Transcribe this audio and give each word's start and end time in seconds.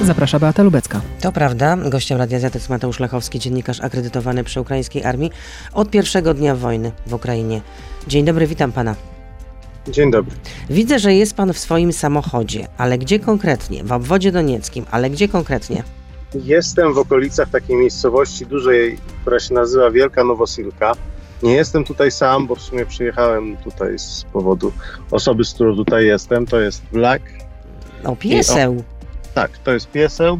Zaprasza 0.00 0.38
Beata 0.38 0.62
Lubecka. 0.62 1.00
To 1.20 1.32
prawda. 1.32 1.76
Gościem 1.76 2.18
Radia 2.18 2.38
Z 2.38 2.54
jest 2.54 2.68
Mateusz 2.68 3.00
Lechowski, 3.00 3.38
dziennikarz 3.38 3.80
akredytowany 3.80 4.44
przy 4.44 4.60
ukraińskiej 4.60 5.04
armii 5.04 5.30
od 5.72 5.90
pierwszego 5.90 6.34
dnia 6.34 6.56
wojny 6.56 6.92
w 7.06 7.14
Ukrainie. 7.14 7.60
Dzień 8.06 8.24
dobry, 8.24 8.46
witam 8.46 8.72
pana. 8.72 8.94
Dzień 9.88 10.10
dobry. 10.10 10.36
Widzę, 10.70 10.98
że 10.98 11.14
jest 11.14 11.34
pan 11.34 11.52
w 11.52 11.58
swoim 11.58 11.92
samochodzie, 11.92 12.66
ale 12.78 12.98
gdzie 12.98 13.18
konkretnie? 13.20 13.84
W 13.84 13.92
obwodzie 13.92 14.32
donieckim, 14.32 14.84
ale 14.90 15.10
gdzie 15.10 15.28
konkretnie? 15.28 15.82
Jestem 16.34 16.94
w 16.94 16.98
okolicach 16.98 17.50
takiej 17.50 17.76
miejscowości 17.76 18.46
dużej, 18.46 18.98
która 19.20 19.40
się 19.40 19.54
nazywa 19.54 19.90
Wielka 19.90 20.24
Nowosilka. 20.24 20.92
Nie 21.42 21.52
jestem 21.54 21.84
tutaj 21.84 22.10
sam, 22.10 22.46
bo 22.46 22.54
w 22.54 22.62
sumie 22.62 22.86
przyjechałem 22.86 23.56
tutaj 23.56 23.98
z 23.98 24.24
powodu 24.32 24.72
osoby, 25.10 25.44
z 25.44 25.54
którą 25.54 25.76
tutaj 25.76 26.06
jestem. 26.06 26.46
To 26.46 26.60
jest 26.60 26.82
Black. 26.92 27.22
O, 28.04 28.16
pieseł. 28.16 28.82
Tak, 29.34 29.58
to 29.58 29.72
jest 29.72 29.90
pieseł. 29.90 30.36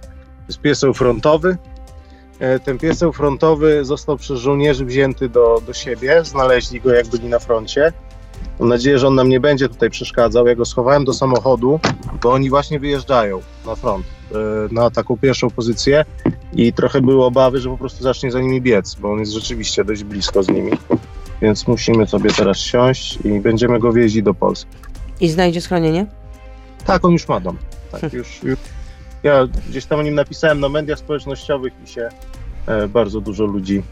To 0.00 0.44
jest 0.48 0.60
pieseł 0.60 0.94
frontowy. 0.94 1.56
E, 2.38 2.58
Ten 2.60 2.78
pieseł 2.78 3.12
frontowy 3.12 3.84
został 3.84 4.16
przez 4.16 4.38
żołnierzy 4.40 4.84
wzięty 4.84 5.28
do, 5.28 5.62
do 5.66 5.72
siebie. 5.72 6.24
Znaleźli 6.24 6.80
go, 6.80 6.92
jak 6.92 7.06
byli 7.06 7.28
na 7.28 7.38
froncie. 7.38 7.92
Mam 8.60 8.68
nadzieję, 8.68 8.98
że 8.98 9.06
on 9.06 9.14
nam 9.14 9.28
nie 9.28 9.40
będzie 9.40 9.68
tutaj 9.68 9.90
przeszkadzał. 9.90 10.46
Ja 10.46 10.54
go 10.54 10.64
schowałem 10.64 11.04
do 11.04 11.12
samochodu, 11.12 11.80
bo 12.22 12.32
oni 12.32 12.50
właśnie 12.50 12.80
wyjeżdżają 12.80 13.40
na 13.66 13.74
front, 13.74 14.06
e, 14.32 14.36
na 14.74 14.90
taką 14.90 15.16
pierwszą 15.16 15.50
pozycję 15.50 16.04
i 16.52 16.72
trochę 16.72 17.00
były 17.00 17.24
obawy, 17.24 17.60
że 17.60 17.70
po 17.70 17.78
prostu 17.78 18.02
zacznie 18.02 18.30
za 18.30 18.40
nimi 18.40 18.60
biec, 18.60 18.94
bo 18.94 19.12
on 19.12 19.18
jest 19.18 19.32
rzeczywiście 19.32 19.84
dość 19.84 20.04
blisko 20.04 20.42
z 20.42 20.48
nimi. 20.48 20.72
Więc 21.42 21.66
musimy 21.66 22.06
sobie 22.06 22.30
teraz 22.30 22.58
siąść 22.58 23.18
i 23.24 23.40
będziemy 23.40 23.78
go 23.78 23.92
wieźli 23.92 24.22
do 24.22 24.34
Polski. 24.34 24.70
I 25.20 25.28
znajdzie 25.28 25.60
schronienie? 25.60 26.06
Tak, 26.84 27.04
on 27.04 27.12
już 27.12 27.28
ma 27.28 27.40
dom. 27.40 27.56
Tak, 28.00 28.12
już, 28.12 28.42
już. 28.42 28.58
Ja 29.22 29.46
gdzieś 29.68 29.84
tam 29.84 29.98
o 29.98 30.02
nim 30.02 30.14
napisałem 30.14 30.60
na 30.60 30.68
mediach 30.68 30.98
społecznościowych 30.98 31.72
i 31.84 31.88
się 31.88 32.08
e, 32.66 32.88
bardzo 32.88 33.20
dużo 33.20 33.44
ludzi 33.44 33.82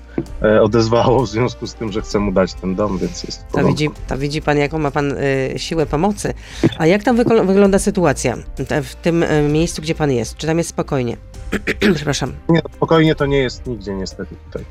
e, 0.42 0.62
odezwało 0.62 1.22
w 1.27 1.28
związku 1.28 1.66
z 1.66 1.74
tym, 1.74 1.92
że 1.92 2.02
chcę 2.02 2.19
mu 2.19 2.33
dać 2.33 2.55
ten 2.55 2.74
dom, 2.74 2.98
więc 2.98 3.24
jest 3.24 3.44
To 3.52 3.64
widzi, 3.64 3.91
to 4.08 4.19
widzi 4.19 4.42
pan, 4.42 4.58
jaką 4.58 4.78
ma 4.78 4.91
pan 4.91 5.12
y, 5.12 5.55
siłę 5.56 5.86
pomocy. 5.86 6.34
A 6.78 6.86
jak 6.86 7.02
tam 7.02 7.16
wyko- 7.16 7.46
wygląda 7.46 7.78
sytuacja 7.78 8.36
w 8.83 8.94
tym 8.94 9.22
y, 9.22 9.48
miejscu, 9.48 9.83
gdzie 9.83 9.94
pan 9.94 10.11
jest? 10.11 10.36
Czy 10.36 10.46
tam 10.46 10.58
jest 10.58 10.70
spokojnie? 10.70 11.16
Przepraszam. 11.94 12.33
Nie, 12.48 12.62
spokojnie 12.77 13.14
to 13.14 13.27
nie 13.27 13.39
jest 13.39 13.66
nigdzie 13.66 13.94
niestety 13.94 14.34
tutaj. 14.46 14.64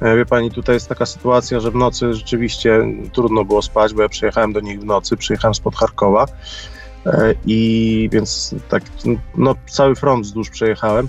E, 0.00 0.16
Wie 0.16 0.26
pani, 0.26 0.50
tutaj 0.50 0.76
jest 0.76 0.88
taka 0.88 1.06
sytuacja, 1.06 1.60
że 1.60 1.70
w 1.70 1.74
nocy 1.74 2.14
rzeczywiście 2.14 2.84
trudno 3.12 3.44
było 3.44 3.62
spać, 3.62 3.94
bo 3.94 4.02
ja 4.02 4.08
przyjechałem 4.08 4.52
do 4.52 4.60
nich 4.60 4.80
w 4.80 4.84
nocy, 4.84 5.16
przyjechałem 5.16 5.54
spod 5.54 5.74
Charkowa 5.74 6.24
e, 6.24 6.26
i 7.46 8.08
więc 8.12 8.54
tak, 8.68 8.82
no 9.36 9.54
cały 9.66 9.94
front 9.94 10.26
wzdłuż 10.26 10.50
przejechałem. 10.50 11.08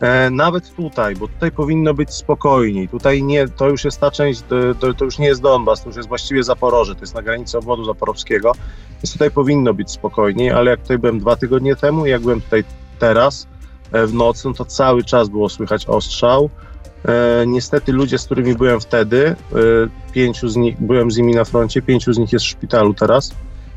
E, 0.00 0.30
Nawet 0.30 0.74
tutaj, 0.76 1.16
bo 1.16 1.28
tutaj 1.28 1.52
powinno 1.52 1.94
być 1.94 2.14
spokojniej. 2.14 2.88
Tutaj 2.88 3.22
nie, 3.22 3.48
to 3.48 3.68
już 3.68 3.84
jest 3.84 4.00
ta 4.00 4.10
część, 4.10 4.42
to, 4.48 4.56
to, 4.80 4.94
to 4.94 5.04
już 5.04 5.18
nie 5.18 5.26
jest 5.26 5.42
Donbas, 5.42 5.82
to 5.82 5.88
już 5.88 5.96
jest 5.96 6.08
właściwie 6.08 6.42
Zaporoże, 6.42 6.94
to 6.94 7.00
jest 7.00 7.14
na 7.14 7.22
granicy 7.22 7.58
obwodu 7.58 7.84
zaporowskiego, 7.84 8.52
więc 9.02 9.12
tutaj 9.12 9.30
powinno 9.30 9.74
być 9.74 9.90
spokojniej, 9.90 10.50
ale 10.50 10.70
jak 10.70 10.80
tutaj 10.80 10.98
byłem 10.98 11.18
dwa 11.18 11.36
tygodnie 11.36 11.76
temu, 11.76 12.06
jak 12.06 12.22
byłem 12.22 12.40
tutaj 12.40 12.64
teraz, 12.98 13.46
e, 13.92 14.06
w 14.06 14.14
nocy, 14.14 14.48
no 14.48 14.54
to 14.54 14.64
cały 14.64 15.04
czas 15.04 15.28
było 15.28 15.48
słychać 15.48 15.86
ostrzał. 15.86 16.50
E, 17.04 17.44
niestety 17.46 17.92
ludzie, 17.92 18.18
z 18.18 18.24
którymi 18.24 18.54
byłem 18.54 18.80
wtedy, 18.80 19.26
e, 19.26 19.34
pięciu 20.12 20.48
z 20.48 20.56
nich, 20.56 20.80
byłem 20.80 21.10
z 21.10 21.16
nimi 21.16 21.34
na 21.34 21.44
froncie, 21.44 21.82
pięciu 21.82 22.12
z 22.12 22.18
nich 22.18 22.32
jest 22.32 22.44
w 22.44 22.48
szpitalu 22.48 22.94
teraz, 22.94 23.34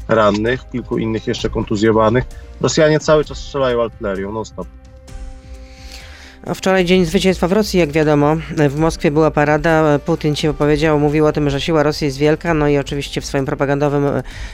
rannych, 0.07 0.69
kilku 0.69 0.97
innych 0.97 1.27
jeszcze 1.27 1.49
kontuzjowanych. 1.49 2.23
Rosjanie 2.61 2.99
cały 2.99 3.25
czas 3.25 3.37
strzelają 3.37 3.83
artylerią, 3.83 4.31
non 4.31 4.45
stop. 4.45 4.67
A 6.45 6.53
Wczoraj 6.53 6.85
dzień 6.85 7.05
zwycięstwa 7.05 7.47
w 7.47 7.51
Rosji, 7.51 7.79
jak 7.79 7.91
wiadomo. 7.91 8.35
W 8.69 8.79
Moskwie 8.79 9.11
była 9.11 9.31
parada. 9.31 9.99
Putin 9.99 10.35
się 10.35 10.49
opowiedział, 10.49 10.99
mówił 10.99 11.25
o 11.25 11.31
tym, 11.31 11.49
że 11.49 11.61
siła 11.61 11.83
Rosji 11.83 12.05
jest 12.05 12.17
wielka. 12.17 12.53
No 12.53 12.67
i 12.67 12.77
oczywiście 12.77 13.21
w 13.21 13.25
swoim 13.25 13.45
propagandowym 13.45 14.05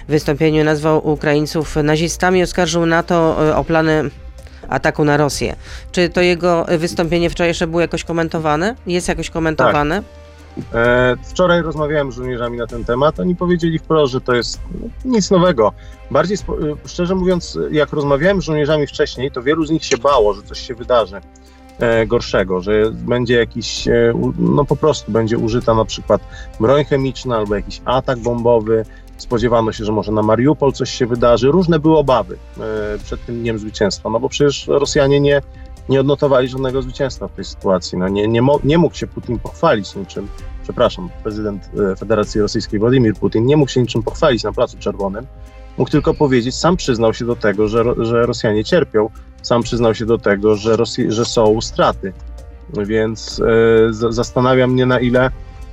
wystąpieniu 0.08 0.63
nazwał 0.63 1.08
Ukraińców 1.08 1.75
nazistami, 1.75 2.44
oskarżył 2.44 2.86
NATO 2.86 3.50
e, 3.50 3.56
o 3.56 3.63
plany 3.63 4.09
ataku 4.69 5.06
na 5.06 5.18
Rosję. 5.18 5.56
Czy 5.92 6.09
to 6.09 6.22
jego 6.22 6.66
wystąpienie 6.78 7.30
wczorajsze 7.30 7.68
było 7.68 7.81
jakoś 7.81 8.03
komentowane? 8.03 8.75
Jest 8.88 9.08
jakoś 9.08 9.30
komentowane? 9.30 9.97
E, 9.97 10.22
Wczoraj 11.24 11.62
rozmawiałem 11.62 12.12
z 12.12 12.16
żołnierzami 12.16 12.58
na 12.58 12.68
ten 12.68 12.86
temat. 12.86 13.19
Oni 13.19 13.36
powiedzieli 13.36 13.80
wprost, 13.80 14.14
że 14.14 14.22
to 14.22 14.34
jest 14.34 14.59
no, 14.81 14.90
nic 15.06 15.31
nowego. 15.31 15.74
Bardziej, 16.12 16.38
e, 16.38 16.88
szczerze 16.88 17.16
mówiąc, 17.16 17.59
jak 17.72 17.94
rozmawiałem 17.94 18.41
z 18.41 18.46
żołnierzami 18.46 18.88
wcześniej, 18.88 19.31
to 19.31 19.44
wielu 19.44 19.66
z 19.66 19.72
nich 19.72 19.86
się 19.86 19.97
bało, 19.97 20.34
że 20.34 20.42
coś 20.42 20.59
się 20.59 20.75
wydarzy 20.75 21.22
e, 21.80 22.08
gorszego, 22.08 22.62
że 22.62 22.92
będzie 22.92 23.36
jakiś, 23.36 23.88
e, 23.88 24.13
no 24.40 24.66
po 24.66 24.75
prostu 24.75 25.12
będzie 25.12 25.38
użyta 25.38 25.74
na 25.74 25.86
przykład 25.86 26.22
broń 26.59 26.86
chemiczna 26.86 27.38
albo 27.38 27.56
jakiś 27.56 27.81
atak 27.86 28.19
bombowy. 28.19 28.86
Spodziewano 29.18 29.72
się, 29.72 29.86
że 29.86 29.92
może 29.92 30.12
na 30.12 30.22
Mariupol 30.22 30.72
coś 30.72 30.90
się 30.90 31.06
wydarzy. 31.06 31.52
Różne 31.52 31.80
były 31.80 31.97
obawy 31.97 32.38
e, 32.59 32.62
przed 33.03 33.25
tym 33.25 33.40
dniem 33.40 33.59
zwycięstwa, 33.59 34.09
no 34.09 34.19
bo 34.19 34.30
przecież 34.30 34.68
Rosjanie 34.68 35.19
nie, 35.19 35.42
nie 35.89 35.99
odnotowali 35.99 36.47
żadnego 36.47 36.81
zwycięstwa 36.81 37.27
w 37.27 37.31
tej 37.31 37.45
sytuacji. 37.45 37.97
No 37.97 38.07
nie, 38.07 38.27
nie, 38.27 38.41
nie 38.63 38.77
mógł 38.77 38.95
się 38.95 39.07
Putin 39.07 39.39
pochwalić 39.39 39.95
niczym, 39.95 40.27
przepraszam, 40.63 41.09
prezydent 41.23 41.69
e, 41.91 41.95
Federacji 41.95 42.41
Rosyjskiej 42.41 42.79
Władimir 42.79 43.13
Putin 43.16 43.45
nie 43.45 43.57
mógł 43.57 43.71
się 43.71 43.81
niczym 43.81 44.03
pochwalić 44.03 44.44
na 44.44 44.51
Placu 44.51 44.77
Czerwonym. 44.77 45.27
Mógł 45.77 45.91
tylko 45.91 46.13
powiedzieć, 46.13 46.55
sam 46.55 46.77
przyznał 46.77 47.13
się 47.13 47.25
do 47.25 47.35
tego, 47.35 47.67
że, 47.67 47.83
że 47.97 48.25
Rosjanie 48.25 48.63
cierpią, 48.63 49.09
sam 49.41 49.63
przyznał 49.63 49.95
się 49.95 50.05
do 50.05 50.17
tego, 50.17 50.55
że, 50.55 50.75
Rosji- 50.77 51.11
że 51.11 51.25
są 51.25 51.61
straty. 51.61 52.13
Więc 52.85 53.39
e, 53.39 53.94
z- 53.94 54.15
zastanawia 54.15 54.67
mnie, 54.67 54.85
na 54.85 55.00
ile 55.00 55.31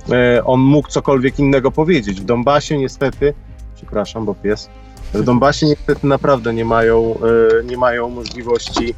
e, 0.09 0.43
on 0.45 0.59
mógł 0.59 0.87
cokolwiek 0.89 1.39
innego 1.39 1.71
powiedzieć. 1.71 2.21
W 2.21 2.25
Donbasie 2.25 2.77
niestety, 2.77 3.33
przepraszam, 3.75 4.25
bo 4.25 4.35
pies, 4.35 4.69
w 5.13 5.23
Donbasie 5.23 5.65
niestety 5.65 6.07
naprawdę 6.07 6.53
nie 6.53 6.65
mają, 6.65 7.15
e, 7.59 7.63
nie 7.63 7.77
mają 7.77 8.09
możliwości 8.09 8.95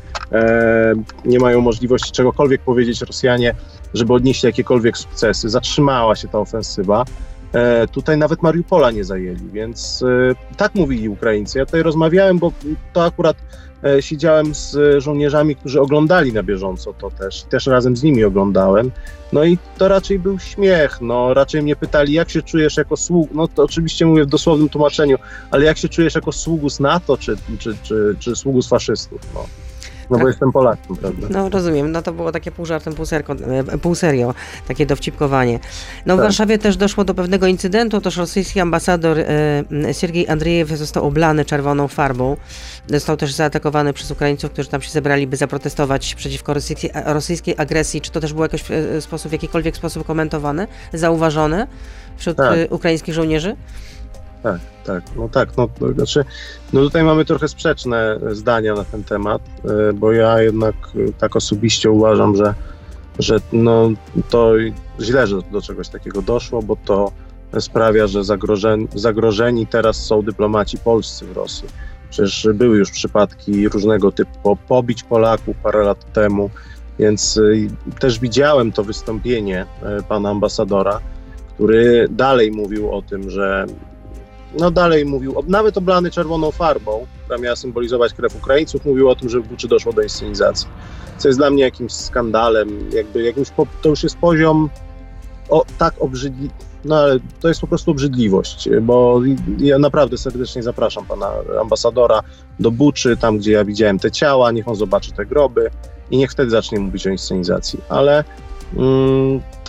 nie 1.25 1.39
mają 1.39 1.61
możliwości 1.61 2.11
czegokolwiek 2.11 2.61
powiedzieć 2.61 3.01
Rosjanie, 3.01 3.55
żeby 3.93 4.13
odnieśli 4.13 4.47
jakiekolwiek 4.47 4.97
sukcesy. 4.97 5.49
Zatrzymała 5.49 6.15
się 6.15 6.27
ta 6.27 6.39
ofensywa. 6.39 7.05
E, 7.53 7.87
tutaj 7.87 8.17
nawet 8.17 8.41
Mariupola 8.41 8.91
nie 8.91 9.03
zajęli, 9.03 9.49
więc 9.53 10.03
e, 10.03 10.55
tak 10.55 10.75
mówili 10.75 11.09
Ukraińcy. 11.09 11.59
Ja 11.59 11.65
tutaj 11.65 11.83
rozmawiałem, 11.83 12.39
bo 12.39 12.51
to 12.93 13.03
akurat 13.03 13.37
e, 13.83 14.01
siedziałem 14.01 14.55
z 14.55 14.77
żołnierzami, 15.03 15.55
którzy 15.55 15.81
oglądali 15.81 16.33
na 16.33 16.43
bieżąco 16.43 16.93
to 16.93 17.11
też. 17.11 17.43
Też 17.43 17.67
razem 17.67 17.97
z 17.97 18.03
nimi 18.03 18.23
oglądałem. 18.23 18.91
No 19.33 19.43
i 19.43 19.57
to 19.77 19.87
raczej 19.87 20.19
był 20.19 20.39
śmiech. 20.39 21.01
No, 21.01 21.33
raczej 21.33 21.61
mnie 21.63 21.75
pytali, 21.75 22.13
jak 22.13 22.29
się 22.29 22.41
czujesz 22.41 22.77
jako 22.77 22.97
sług. 22.97 23.29
No 23.33 23.47
to 23.47 23.63
oczywiście 23.63 24.05
mówię 24.05 24.23
w 24.23 24.27
dosłownym 24.27 24.69
tłumaczeniu, 24.69 25.17
ale 25.51 25.65
jak 25.65 25.77
się 25.77 25.89
czujesz 25.89 26.15
jako 26.15 26.31
sługus 26.31 26.79
NATO, 26.79 27.17
czy, 27.17 27.35
czy, 27.59 27.77
czy, 27.83 28.15
czy 28.19 28.35
sługus 28.35 28.67
faszystów? 28.67 29.21
No, 29.33 29.45
no 30.09 30.17
bo 30.17 30.17
Tak. 30.17 30.27
jestem 30.27 30.51
Polakiem, 30.51 30.95
prawda? 30.95 31.27
No 31.29 31.49
rozumiem, 31.49 31.91
no 31.91 32.01
to 32.01 32.13
było 32.13 32.31
takie 32.31 32.51
pół 32.51 32.65
żartem, 32.65 32.93
pół, 32.93 33.05
serko, 33.05 33.33
e, 33.73 33.77
pół 33.77 33.95
serio, 33.95 34.33
takie 34.67 34.85
dowcipkowanie. 34.85 35.59
No 36.05 36.13
w 36.15 36.17
Tak. 36.17 36.25
Warszawie 36.25 36.57
też 36.57 36.77
doszło 36.77 37.03
do 37.03 37.13
pewnego 37.13 37.47
incydentu, 37.47 38.01
toż 38.01 38.17
rosyjski 38.17 38.59
ambasador 38.59 39.19
e, 39.19 39.63
Siergiej 39.93 40.29
Andrzejew 40.29 40.69
został 40.69 41.07
oblany 41.07 41.45
czerwoną 41.45 41.87
farbą. 41.87 42.37
Został 42.87 43.17
też 43.17 43.33
zaatakowany 43.33 43.93
przez 43.93 44.11
Ukraińców, 44.11 44.51
którzy 44.51 44.69
tam 44.69 44.81
się 44.81 44.91
zebrali, 44.91 45.27
by 45.27 45.37
zaprotestować 45.37 46.15
przeciwko 46.15 46.53
rosyjskiej, 46.53 46.91
rosyjskiej 47.05 47.55
agresji. 47.57 48.01
Czy 48.01 48.11
to 48.11 48.19
też 48.19 48.33
było 48.33 48.45
jakoś 48.45 48.63
e, 48.71 49.01
sposób, 49.01 49.29
w 49.29 49.33
jakikolwiek 49.33 49.77
sposób 49.77 50.07
komentowane, 50.07 50.67
zauważone 50.93 51.67
wśród 52.17 52.37
Tak. 52.37 52.57
e, 52.57 52.67
ukraińskich 52.69 53.13
żołnierzy? 53.13 53.55
Tak, 54.43 54.59
tak, 54.83 55.03
no 55.15 55.29
tak, 55.29 55.57
no 55.57 55.67
to 55.79 55.93
znaczy, 55.93 56.25
no 56.73 56.81
tutaj 56.81 57.03
mamy 57.03 57.25
trochę 57.25 57.47
sprzeczne 57.47 58.19
zdania 58.31 58.73
na 58.73 58.83
ten 58.83 59.03
temat, 59.03 59.41
e, 59.89 59.93
bo 59.93 60.11
ja 60.11 60.41
jednak 60.41 60.75
e, 60.75 61.13
tak 61.13 61.35
osobiście 61.35 61.91
uważam, 61.91 62.35
że, 62.35 62.53
że 63.19 63.37
no 63.53 63.89
to 64.29 64.53
źle, 65.01 65.27
że 65.27 65.41
do 65.51 65.61
czegoś 65.61 65.89
takiego 65.89 66.21
doszło, 66.21 66.61
bo 66.61 66.77
to 66.85 67.11
sprawia, 67.59 68.07
że 68.07 68.23
zagrożeni, 68.23 68.87
zagrożeni 68.95 69.67
teraz 69.67 70.05
są 70.05 70.21
dyplomaci 70.21 70.77
polscy 70.77 71.25
w 71.25 71.31
Rosji. 71.31 71.69
Przecież 72.09 72.47
były 72.53 72.77
już 72.77 72.91
przypadki 72.91 73.69
różnego 73.69 74.11
typu 74.11 74.31
po- 74.43 74.55
pobić 74.55 75.03
Polaków 75.03 75.55
parę 75.63 75.83
lat 75.83 76.13
temu, 76.13 76.49
więc 76.99 77.39
też 77.99 78.19
widziałem 78.19 78.71
to 78.71 78.83
wystąpienie 78.83 79.65
e, 79.83 80.03
pana 80.09 80.29
ambasadora, 80.29 80.99
który 81.53 82.07
dalej 82.11 82.51
mówił 82.51 82.91
o 82.91 83.01
tym, 83.01 83.29
że 83.29 83.65
no 84.59 84.71
dalej 84.71 85.05
mówił, 85.05 85.43
nawet 85.47 85.77
oblany 85.77 86.11
czerwoną 86.11 86.51
farbą, 86.51 87.07
która 87.23 87.37
miała 87.37 87.55
symbolizować 87.55 88.13
krew 88.13 88.35
Ukraińców, 88.35 88.85
mówił 88.85 89.09
o 89.09 89.15
tym, 89.15 89.29
że 89.29 89.39
w 89.39 89.47
Buczy 89.47 89.67
doszło 89.67 89.93
do 89.93 90.01
inscenizacji. 90.01 90.67
Co 91.17 91.27
jest 91.27 91.39
dla 91.39 91.49
mnie 91.49 91.63
jakimś 91.63 91.91
skandalem, 91.91 92.89
jakby 92.93 93.23
jakimś, 93.23 93.51
to 93.81 93.89
już 93.89 94.03
jest 94.03 94.17
poziom 94.17 94.69
o, 95.49 95.65
tak 95.77 95.93
obrzydliwy, 95.99 96.53
No 96.85 96.95
ale 96.95 97.19
to 97.39 97.47
jest 97.47 97.61
po 97.61 97.67
prostu 97.67 97.91
obrzydliwość, 97.91 98.69
bo 98.81 99.21
ja 99.57 99.79
naprawdę 99.79 100.17
serdecznie 100.17 100.63
zapraszam 100.63 101.05
pana 101.05 101.31
ambasadora 101.61 102.21
do 102.59 102.71
Buczy, 102.71 103.17
tam 103.17 103.37
gdzie 103.37 103.51
ja 103.51 103.65
widziałem 103.65 103.99
te 103.99 104.11
ciała, 104.11 104.51
niech 104.51 104.67
on 104.67 104.75
zobaczy 104.75 105.11
te 105.11 105.25
groby 105.25 105.69
i 106.11 106.17
niech 106.17 106.31
wtedy 106.31 106.49
zacznie 106.49 106.79
mówić 106.79 107.07
o 107.07 107.09
inscenizacji. 107.09 107.79
Ale 107.89 108.23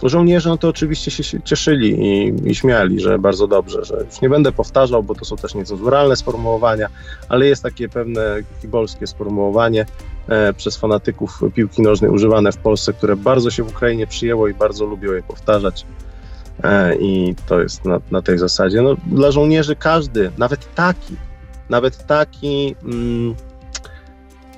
żołnierze 0.03 0.49
no 0.49 0.59
to 0.59 0.69
oczywiście 0.69 1.11
się 1.11 1.43
cieszyli 1.43 2.01
i, 2.01 2.35
i 2.51 2.55
śmiali, 2.55 3.01
że 3.01 3.19
bardzo 3.19 3.47
dobrze, 3.47 3.85
że 3.85 4.05
już 4.11 4.21
nie 4.21 4.29
będę 4.29 4.53
powtarzał, 4.53 5.03
bo 5.03 5.15
to 5.15 5.25
są 5.25 5.37
też 5.37 5.55
niecenzuralne 5.55 6.17
sformułowania, 6.17 6.89
ale 7.29 7.47
jest 7.47 7.63
takie 7.63 7.89
pewne 7.89 8.37
kibolskie 8.63 9.07
sformułowanie 9.07 9.87
e, 10.29 10.53
przez 10.53 10.77
fanatyków 10.77 11.41
piłki 11.55 11.83
nożnej 11.83 12.11
używane 12.11 12.53
w 12.53 12.57
Polsce, 12.57 12.93
które 12.93 13.17
bardzo 13.17 13.51
się 13.51 13.63
w 13.63 13.69
Ukrainie 13.69 14.07
przyjęło 14.07 14.49
i 14.49 14.55
bardzo 14.55 14.85
lubią 14.87 15.13
je 15.13 15.23
powtarzać. 15.23 15.87
E, 16.63 16.97
I 16.97 17.35
to 17.47 17.61
jest 17.61 17.85
na, 17.85 18.01
na 18.11 18.23
tej 18.23 18.39
zasadzie. 18.39 18.83
No, 18.83 18.97
dla 19.07 19.31
żołnierzy 19.31 19.77
każdy, 19.77 20.31
nawet 20.39 20.75
taki, 20.75 21.17
nawet 21.69 22.07
taki 22.07 22.75
mm, 22.85 23.35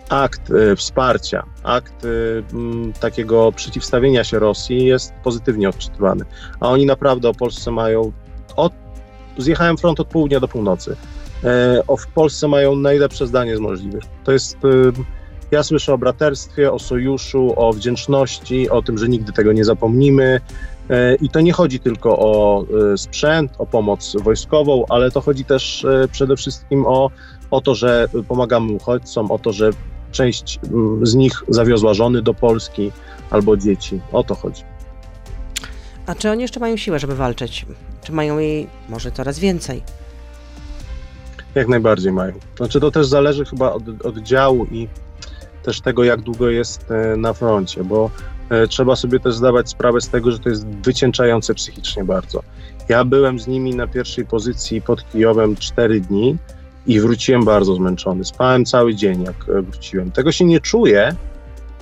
akt 0.08 0.50
y, 0.50 0.76
wsparcia, 0.76 1.46
akt 1.62 2.04
m, 2.52 2.92
takiego 3.00 3.52
przeciwstawienia 3.52 4.24
się 4.24 4.38
Rosji 4.38 4.84
jest 4.84 5.12
pozytywnie 5.24 5.68
odczytywany. 5.68 6.24
A 6.60 6.68
oni 6.68 6.86
naprawdę 6.86 7.28
o 7.28 7.34
Polsce 7.34 7.70
mają. 7.70 8.12
Od, 8.56 8.72
zjechałem 9.38 9.76
front 9.76 10.00
od 10.00 10.08
południa 10.08 10.40
do 10.40 10.48
północy. 10.48 10.96
E, 11.44 11.82
o, 11.86 11.96
w 11.96 12.06
Polsce 12.06 12.48
mają 12.48 12.76
najlepsze 12.76 13.26
zdanie 13.26 13.56
z 13.56 13.60
możliwych. 13.60 14.04
To 14.24 14.32
jest. 14.32 14.56
Ja 15.50 15.62
słyszę 15.62 15.94
o 15.94 15.98
braterstwie, 15.98 16.72
o 16.72 16.78
sojuszu, 16.78 17.52
o 17.56 17.72
wdzięczności, 17.72 18.70
o 18.70 18.82
tym, 18.82 18.98
że 18.98 19.08
nigdy 19.08 19.32
tego 19.32 19.52
nie 19.52 19.64
zapomnimy. 19.64 20.40
E, 20.90 21.14
I 21.14 21.28
to 21.28 21.40
nie 21.40 21.52
chodzi 21.52 21.80
tylko 21.80 22.18
o 22.18 22.64
e, 22.92 22.98
sprzęt, 22.98 23.52
o 23.58 23.66
pomoc 23.66 24.16
wojskową, 24.22 24.84
ale 24.88 25.10
to 25.10 25.20
chodzi 25.20 25.44
też 25.44 25.84
e, 25.84 26.08
przede 26.08 26.36
wszystkim 26.36 26.86
o, 26.86 27.10
o 27.50 27.60
to, 27.60 27.74
że 27.74 28.08
pomagamy 28.28 28.72
uchodźcom, 28.72 29.30
o 29.30 29.38
to, 29.38 29.52
że 29.52 29.70
część 30.12 30.60
mm, 30.72 31.06
z 31.06 31.14
nich 31.14 31.42
zawiozła 31.48 31.94
żony 31.94 32.22
do 32.22 32.34
Polski 32.34 32.92
albo 33.30 33.56
dzieci. 33.56 34.00
O 34.12 34.24
to 34.24 34.34
chodzi. 34.34 34.62
A 36.06 36.14
czy 36.14 36.30
oni 36.30 36.42
jeszcze 36.42 36.60
mają 36.60 36.76
siłę, 36.76 36.98
żeby 36.98 37.14
walczyć? 37.14 37.66
Czy 38.02 38.12
mają 38.12 38.38
jej 38.38 38.66
może 38.88 39.12
coraz 39.12 39.38
więcej? 39.38 39.82
Jak 41.54 41.68
najbardziej 41.68 42.12
mają. 42.12 42.32
Znaczy 42.56 42.80
to 42.80 42.90
też 42.90 43.06
zależy 43.06 43.44
chyba 43.44 43.72
od, 43.72 43.82
od 44.04 44.18
działu 44.18 44.64
i 44.64 44.88
też 45.62 45.80
tego, 45.80 46.04
jak 46.04 46.20
długo 46.20 46.50
jest 46.50 46.86
na 47.16 47.32
froncie, 47.32 47.84
bo 47.84 48.10
E, 48.50 48.66
trzeba 48.66 48.96
sobie 48.96 49.20
też 49.20 49.34
zdawać 49.34 49.70
sprawę 49.70 50.00
z 50.00 50.08
tego, 50.08 50.30
że 50.30 50.38
to 50.38 50.48
jest 50.48 50.66
wycięczające 50.66 51.54
psychicznie 51.54 52.04
bardzo. 52.04 52.42
Ja 52.88 53.04
byłem 53.04 53.38
z 53.38 53.46
nimi 53.46 53.74
na 53.74 53.86
pierwszej 53.86 54.26
pozycji 54.26 54.82
pod 54.82 55.10
Kijowem 55.10 55.56
4 55.56 56.00
dni 56.00 56.36
i 56.86 57.00
wróciłem 57.00 57.44
bardzo 57.44 57.74
zmęczony. 57.74 58.24
Spałem 58.24 58.64
cały 58.64 58.94
dzień, 58.94 59.22
jak 59.22 59.48
e, 59.48 59.62
wróciłem. 59.62 60.10
Tego 60.10 60.32
się 60.32 60.44
nie 60.44 60.60
czuję, 60.60 61.14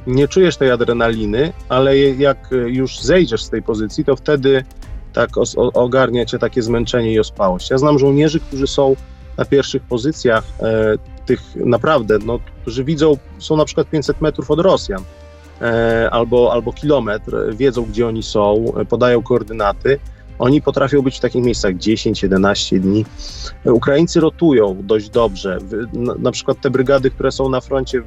nie 0.06 0.28
czujesz 0.28 0.56
tej 0.56 0.70
adrenaliny, 0.70 1.52
ale 1.68 1.98
jak 1.98 2.48
już 2.66 3.00
zejdziesz 3.00 3.44
z 3.44 3.50
tej 3.50 3.62
pozycji, 3.62 4.04
to 4.04 4.16
wtedy 4.16 4.64
tak 5.12 5.30
ogarnia 5.56 6.24
cię 6.24 6.38
takie 6.38 6.62
zmęczenie 6.62 7.12
i 7.12 7.18
ospałość. 7.18 7.70
Ja 7.70 7.78
znam 7.78 7.98
żołnierzy, 7.98 8.40
którzy 8.40 8.66
są 8.66 8.96
na 9.38 9.44
pierwszych 9.44 9.82
pozycjach, 9.82 10.44
e, 10.60 10.94
tych 11.26 11.40
naprawdę, 11.56 12.18
no, 12.26 12.38
którzy 12.62 12.84
widzą, 12.84 13.16
są 13.38 13.56
na 13.56 13.64
przykład 13.64 13.90
500 13.90 14.20
metrów 14.20 14.50
od 14.50 14.60
Rosjan 14.60 15.04
E, 15.62 16.08
albo, 16.10 16.52
albo 16.52 16.72
kilometr, 16.72 17.54
wiedzą 17.56 17.84
gdzie 17.84 18.06
oni 18.06 18.22
są, 18.22 18.64
podają 18.88 19.22
koordynaty. 19.22 19.98
Oni 20.38 20.62
potrafią 20.62 21.02
być 21.02 21.16
w 21.16 21.20
takich 21.20 21.44
miejscach 21.44 21.74
10-11 21.74 22.78
dni. 22.78 23.04
Ukraińcy 23.64 24.20
rotują 24.20 24.76
dość 24.82 25.10
dobrze. 25.10 25.58
Na, 26.18 26.30
przykład 26.30 26.60
te 26.60 26.70
brygady, 26.70 27.10
które 27.10 27.32
są 27.32 27.48
na 27.48 27.60
froncie, 27.60 28.02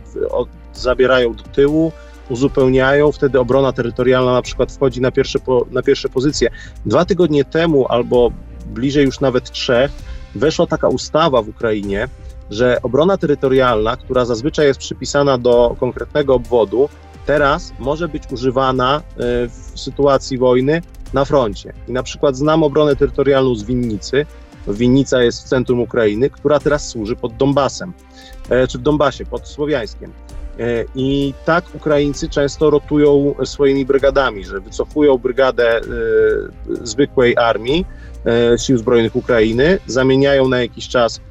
zabierają 0.73 1.33
do 1.33 1.43
tyłu, 1.43 1.91
uzupełniają, 2.29 3.11
wtedy 3.11 3.39
obrona 3.39 3.73
terytorialna 3.73 4.33
na 4.33 4.41
przykład 4.41 4.71
wchodzi 4.71 5.01
na 5.01 5.11
pierwsze, 5.11 5.39
po, 5.39 5.65
na 5.71 5.81
pierwsze 5.83 6.09
pozycje. 6.09 6.49
Dwa 6.85 7.05
tygodnie 7.05 7.45
temu, 7.45 7.85
albo 7.89 8.31
bliżej 8.65 9.05
już 9.05 9.19
nawet 9.19 9.51
trzech, 9.51 9.91
weszła 10.35 10.67
taka 10.67 10.87
ustawa 10.87 11.41
w 11.41 11.49
Ukrainie, 11.49 12.07
że 12.51 12.77
obrona 12.83 13.17
terytorialna, 13.17 13.97
która 13.97 14.25
zazwyczaj 14.25 14.67
jest 14.67 14.79
przypisana 14.79 15.37
do 15.37 15.75
konkretnego 15.79 16.35
obwodu, 16.35 16.89
teraz 17.25 17.73
może 17.79 18.07
być 18.07 18.23
używana 18.31 18.97
e, 18.97 19.01
w 19.47 19.79
sytuacji 19.79 20.37
wojny 20.37 20.81
na 21.13 21.25
froncie. 21.25 21.73
I 21.87 21.91
na 21.91 22.03
przykład 22.03 22.35
znam 22.35 22.63
obronę 22.63 22.95
terytorialną 22.95 23.55
z 23.55 23.63
Winnicy. 23.63 24.25
Winnica 24.67 25.23
jest 25.23 25.45
w 25.45 25.47
centrum 25.47 25.79
Ukrainy, 25.79 26.29
która 26.29 26.59
teraz 26.59 26.87
służy 26.87 27.15
pod 27.15 27.35
Donbasem, 27.35 27.93
e, 28.49 28.67
czy 28.67 28.77
w 28.77 28.81
Donbasie, 28.81 29.25
pod 29.25 29.47
Słowiańskiem. 29.47 30.11
E, 30.59 30.85
I 30.95 31.33
tak 31.45 31.65
Ukraińcy 31.75 32.29
często 32.29 32.69
rotują 32.69 33.35
swoimi 33.45 33.85
brygadami, 33.85 34.45
że 34.45 34.59
wycofują 34.59 35.17
brygadę 35.17 35.81
zwykłej 36.83 37.37
armii, 37.37 37.85
sił 38.57 38.77
zbrojnych 38.77 39.15
Ukrainy, 39.15 39.79
zamieniają 39.85 40.47
na 40.47 40.61
jakiś 40.61 40.87
czas 40.87 41.21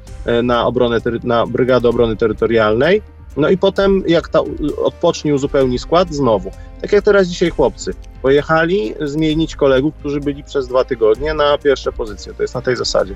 na, 0.43 0.65
obronę, 0.65 0.99
na 1.23 1.45
brygadę 1.45 1.89
obrony 1.89 2.15
terytorialnej 2.15 3.01
no 3.37 3.49
i 3.49 3.57
potem, 3.57 4.03
jak 4.07 4.29
ta 4.29 4.39
odpocznie, 4.83 5.35
uzupełni 5.35 5.79
skład, 5.79 6.13
znowu. 6.13 6.51
Tak 6.81 6.91
jak 6.91 7.05
teraz 7.05 7.27
dzisiaj 7.27 7.49
chłopcy. 7.49 7.93
Pojechali 8.21 8.93
zmienić 9.01 9.55
kolegów, 9.55 9.95
którzy 9.95 10.19
byli 10.19 10.43
przez 10.43 10.67
dwa 10.67 10.83
tygodnie 10.83 11.33
na 11.33 11.57
pierwsze 11.57 11.91
pozycje. 11.91 12.33
To 12.33 12.41
jest 12.41 12.55
na 12.55 12.61
tej 12.61 12.75
zasadzie. 12.75 13.15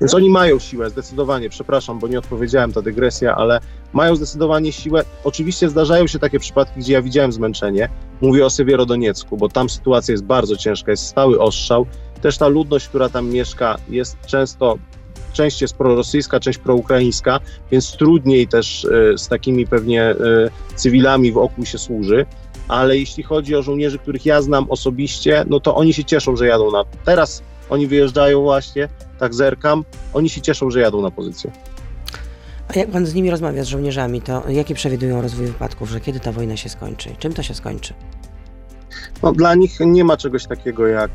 Więc 0.00 0.14
oni 0.14 0.30
mają 0.30 0.58
siłę, 0.58 0.90
zdecydowanie, 0.90 1.50
przepraszam, 1.50 1.98
bo 1.98 2.08
nie 2.08 2.18
odpowiedziałem, 2.18 2.72
ta 2.72 2.82
dygresja, 2.82 3.34
ale 3.34 3.60
mają 3.92 4.16
zdecydowanie 4.16 4.72
siłę. 4.72 5.04
Oczywiście 5.24 5.68
zdarzają 5.68 6.06
się 6.06 6.18
takie 6.18 6.38
przypadki, 6.38 6.80
gdzie 6.80 6.92
ja 6.92 7.02
widziałem 7.02 7.32
zmęczenie. 7.32 7.88
Mówię 8.20 8.46
o 8.46 8.50
Sewierodoniecku, 8.50 9.36
bo 9.36 9.48
tam 9.48 9.70
sytuacja 9.70 10.12
jest 10.12 10.24
bardzo 10.24 10.56
ciężka, 10.56 10.90
jest 10.90 11.06
stały 11.06 11.40
ostrzał. 11.40 11.86
Też 12.22 12.38
ta 12.38 12.48
ludność, 12.48 12.88
która 12.88 13.08
tam 13.08 13.28
mieszka, 13.28 13.76
jest 13.88 14.16
często 14.26 14.78
część 15.32 15.62
jest 15.62 15.74
prorosyjska, 15.74 16.40
część 16.40 16.58
proukraińska, 16.58 17.40
więc 17.70 17.96
trudniej 17.96 18.48
też 18.48 18.84
e, 18.84 19.18
z 19.18 19.28
takimi 19.28 19.66
pewnie 19.66 20.02
e, 20.02 20.16
cywilami 20.74 21.32
wokół 21.32 21.64
się 21.64 21.78
służy. 21.78 22.26
Ale 22.68 22.98
jeśli 22.98 23.22
chodzi 23.22 23.56
o 23.56 23.62
żołnierzy, 23.62 23.98
których 23.98 24.26
ja 24.26 24.42
znam 24.42 24.70
osobiście, 24.70 25.44
no 25.48 25.60
to 25.60 25.74
oni 25.74 25.94
się 25.94 26.04
cieszą, 26.04 26.36
że 26.36 26.46
jadą 26.46 26.70
na. 26.70 26.84
Teraz 27.04 27.42
oni 27.70 27.86
wyjeżdżają 27.86 28.42
właśnie, 28.42 28.88
tak 29.18 29.34
zerkam, 29.34 29.84
oni 30.14 30.28
się 30.28 30.40
cieszą, 30.40 30.70
że 30.70 30.80
jadą 30.80 31.02
na 31.02 31.10
pozycję. 31.10 31.52
A 32.68 32.78
jak 32.78 32.90
pan 32.90 33.06
z 33.06 33.14
nimi 33.14 33.30
rozmawia, 33.30 33.64
z 33.64 33.66
żołnierzami, 33.66 34.22
to 34.22 34.42
jaki 34.48 34.74
przewidują 34.74 35.22
rozwój 35.22 35.46
wypadków, 35.46 35.90
że 35.90 36.00
kiedy 36.00 36.20
ta 36.20 36.32
wojna 36.32 36.56
się 36.56 36.68
skończy? 36.68 37.10
Czym 37.18 37.32
to 37.32 37.42
się 37.42 37.54
skończy? 37.54 37.94
No, 39.22 39.32
dla 39.32 39.54
nich 39.54 39.80
nie 39.80 40.04
ma 40.04 40.16
czegoś 40.16 40.46
takiego 40.46 40.86
jak. 40.86 41.10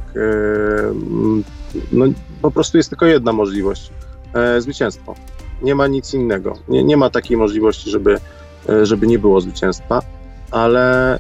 no, 1.91 2.06
po 2.41 2.51
prostu 2.51 2.77
jest 2.77 2.89
tylko 2.89 3.06
jedna 3.06 3.34
możliwość 3.34 3.91
e, 4.34 4.62
zwycięstwo. 4.62 5.15
Nie 5.62 5.75
ma 5.75 5.88
nic 5.88 6.13
innego. 6.13 6.53
Nie, 6.67 6.84
nie 6.84 6.98
ma 6.98 7.10
takiej 7.10 7.38
możliwości, 7.38 7.89
żeby, 7.89 8.19
e, 8.69 8.86
żeby 8.86 9.07
nie 9.07 9.19
było 9.19 9.41
zwycięstwa, 9.41 10.01
ale 10.51 11.15
e, 11.15 11.19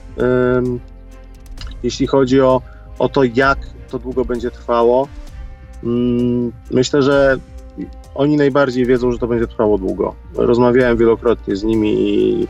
jeśli 1.83 2.07
chodzi 2.07 2.41
o, 2.41 2.61
o 2.99 3.09
to, 3.09 3.23
jak 3.23 3.57
to 3.89 3.99
długo 3.99 4.25
będzie 4.25 4.51
trwało, 4.51 5.07
mm, 5.83 6.51
myślę, 6.71 7.01
że 7.01 7.37
oni 8.15 8.37
najbardziej 8.37 8.85
wiedzą, 8.85 9.11
że 9.11 9.17
to 9.17 9.27
będzie 9.27 9.47
trwało 9.47 9.77
długo. 9.77 10.15
Rozmawiałem 10.35 10.97
wielokrotnie 10.97 11.55
z 11.55 11.63
nimi 11.63 12.09
i 12.09 12.47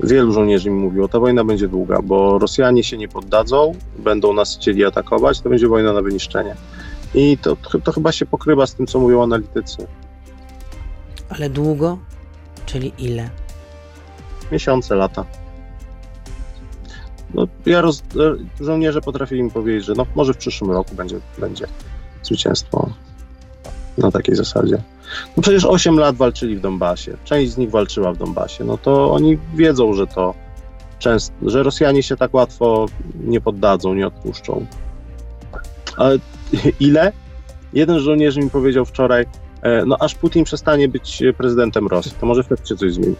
wielu 0.00 0.32
żołnierzy 0.32 0.70
mi 0.70 0.76
mówiło, 0.76 1.08
ta 1.08 1.20
wojna 1.20 1.44
będzie 1.44 1.68
długa, 1.68 2.02
bo 2.02 2.38
Rosjanie 2.38 2.84
się 2.84 2.96
nie 2.96 3.08
poddadzą, 3.08 3.74
będą 3.98 4.32
nas 4.32 4.56
chcieli 4.56 4.84
atakować, 4.84 5.40
to 5.40 5.48
będzie 5.48 5.68
wojna 5.68 5.92
na 5.92 6.02
wyniszczenie. 6.02 6.54
I 7.16 7.38
to, 7.38 7.56
to 7.84 7.92
chyba 7.92 8.12
się 8.12 8.26
pokrywa 8.26 8.66
z 8.66 8.74
tym, 8.74 8.86
co 8.86 9.00
mówią 9.00 9.22
analitycy. 9.22 9.86
Ale 11.28 11.50
długo? 11.50 11.98
Czyli 12.66 12.92
ile? 12.98 13.30
Miesiące, 14.52 14.94
lata. 14.94 15.24
No, 17.34 17.46
ja 17.66 17.80
roz, 17.80 18.02
żołnierze 18.60 19.00
potrafili 19.00 19.42
mi 19.42 19.50
powiedzieć, 19.50 19.84
że 19.84 19.92
no, 19.96 20.06
może 20.14 20.34
w 20.34 20.36
przyszłym 20.36 20.70
roku 20.70 20.94
będzie, 20.94 21.20
będzie 21.38 21.66
zwycięstwo 22.22 22.90
na 23.98 24.10
takiej 24.10 24.34
zasadzie. 24.34 24.82
No 25.36 25.42
przecież 25.42 25.64
8 25.64 25.98
lat 25.98 26.16
walczyli 26.16 26.56
w 26.56 26.60
Donbasie. 26.60 27.16
Część 27.24 27.52
z 27.52 27.56
nich 27.56 27.70
walczyła 27.70 28.12
w 28.12 28.16
Donbasie. 28.16 28.64
No 28.64 28.78
to 28.78 29.12
oni 29.12 29.38
wiedzą, 29.54 29.94
że 29.94 30.06
to 30.06 30.34
często, 30.98 31.34
że 31.42 31.62
Rosjanie 31.62 32.02
się 32.02 32.16
tak 32.16 32.34
łatwo 32.34 32.86
nie 33.14 33.40
poddadzą, 33.40 33.94
nie 33.94 34.06
odpuszczą. 34.06 34.66
Ale 35.96 36.18
ile? 36.80 37.12
Jeden 37.72 37.98
żołnierz 37.98 38.36
mi 38.36 38.50
powiedział 38.50 38.84
wczoraj, 38.84 39.26
e, 39.62 39.84
no 39.86 39.96
aż 40.00 40.14
Putin 40.14 40.44
przestanie 40.44 40.88
być 40.88 41.22
prezydentem 41.38 41.86
Rosji, 41.86 42.12
to 42.20 42.26
może 42.26 42.44
wtedy 42.44 42.66
się 42.66 42.76
coś 42.76 42.92
zmieni. 42.92 43.16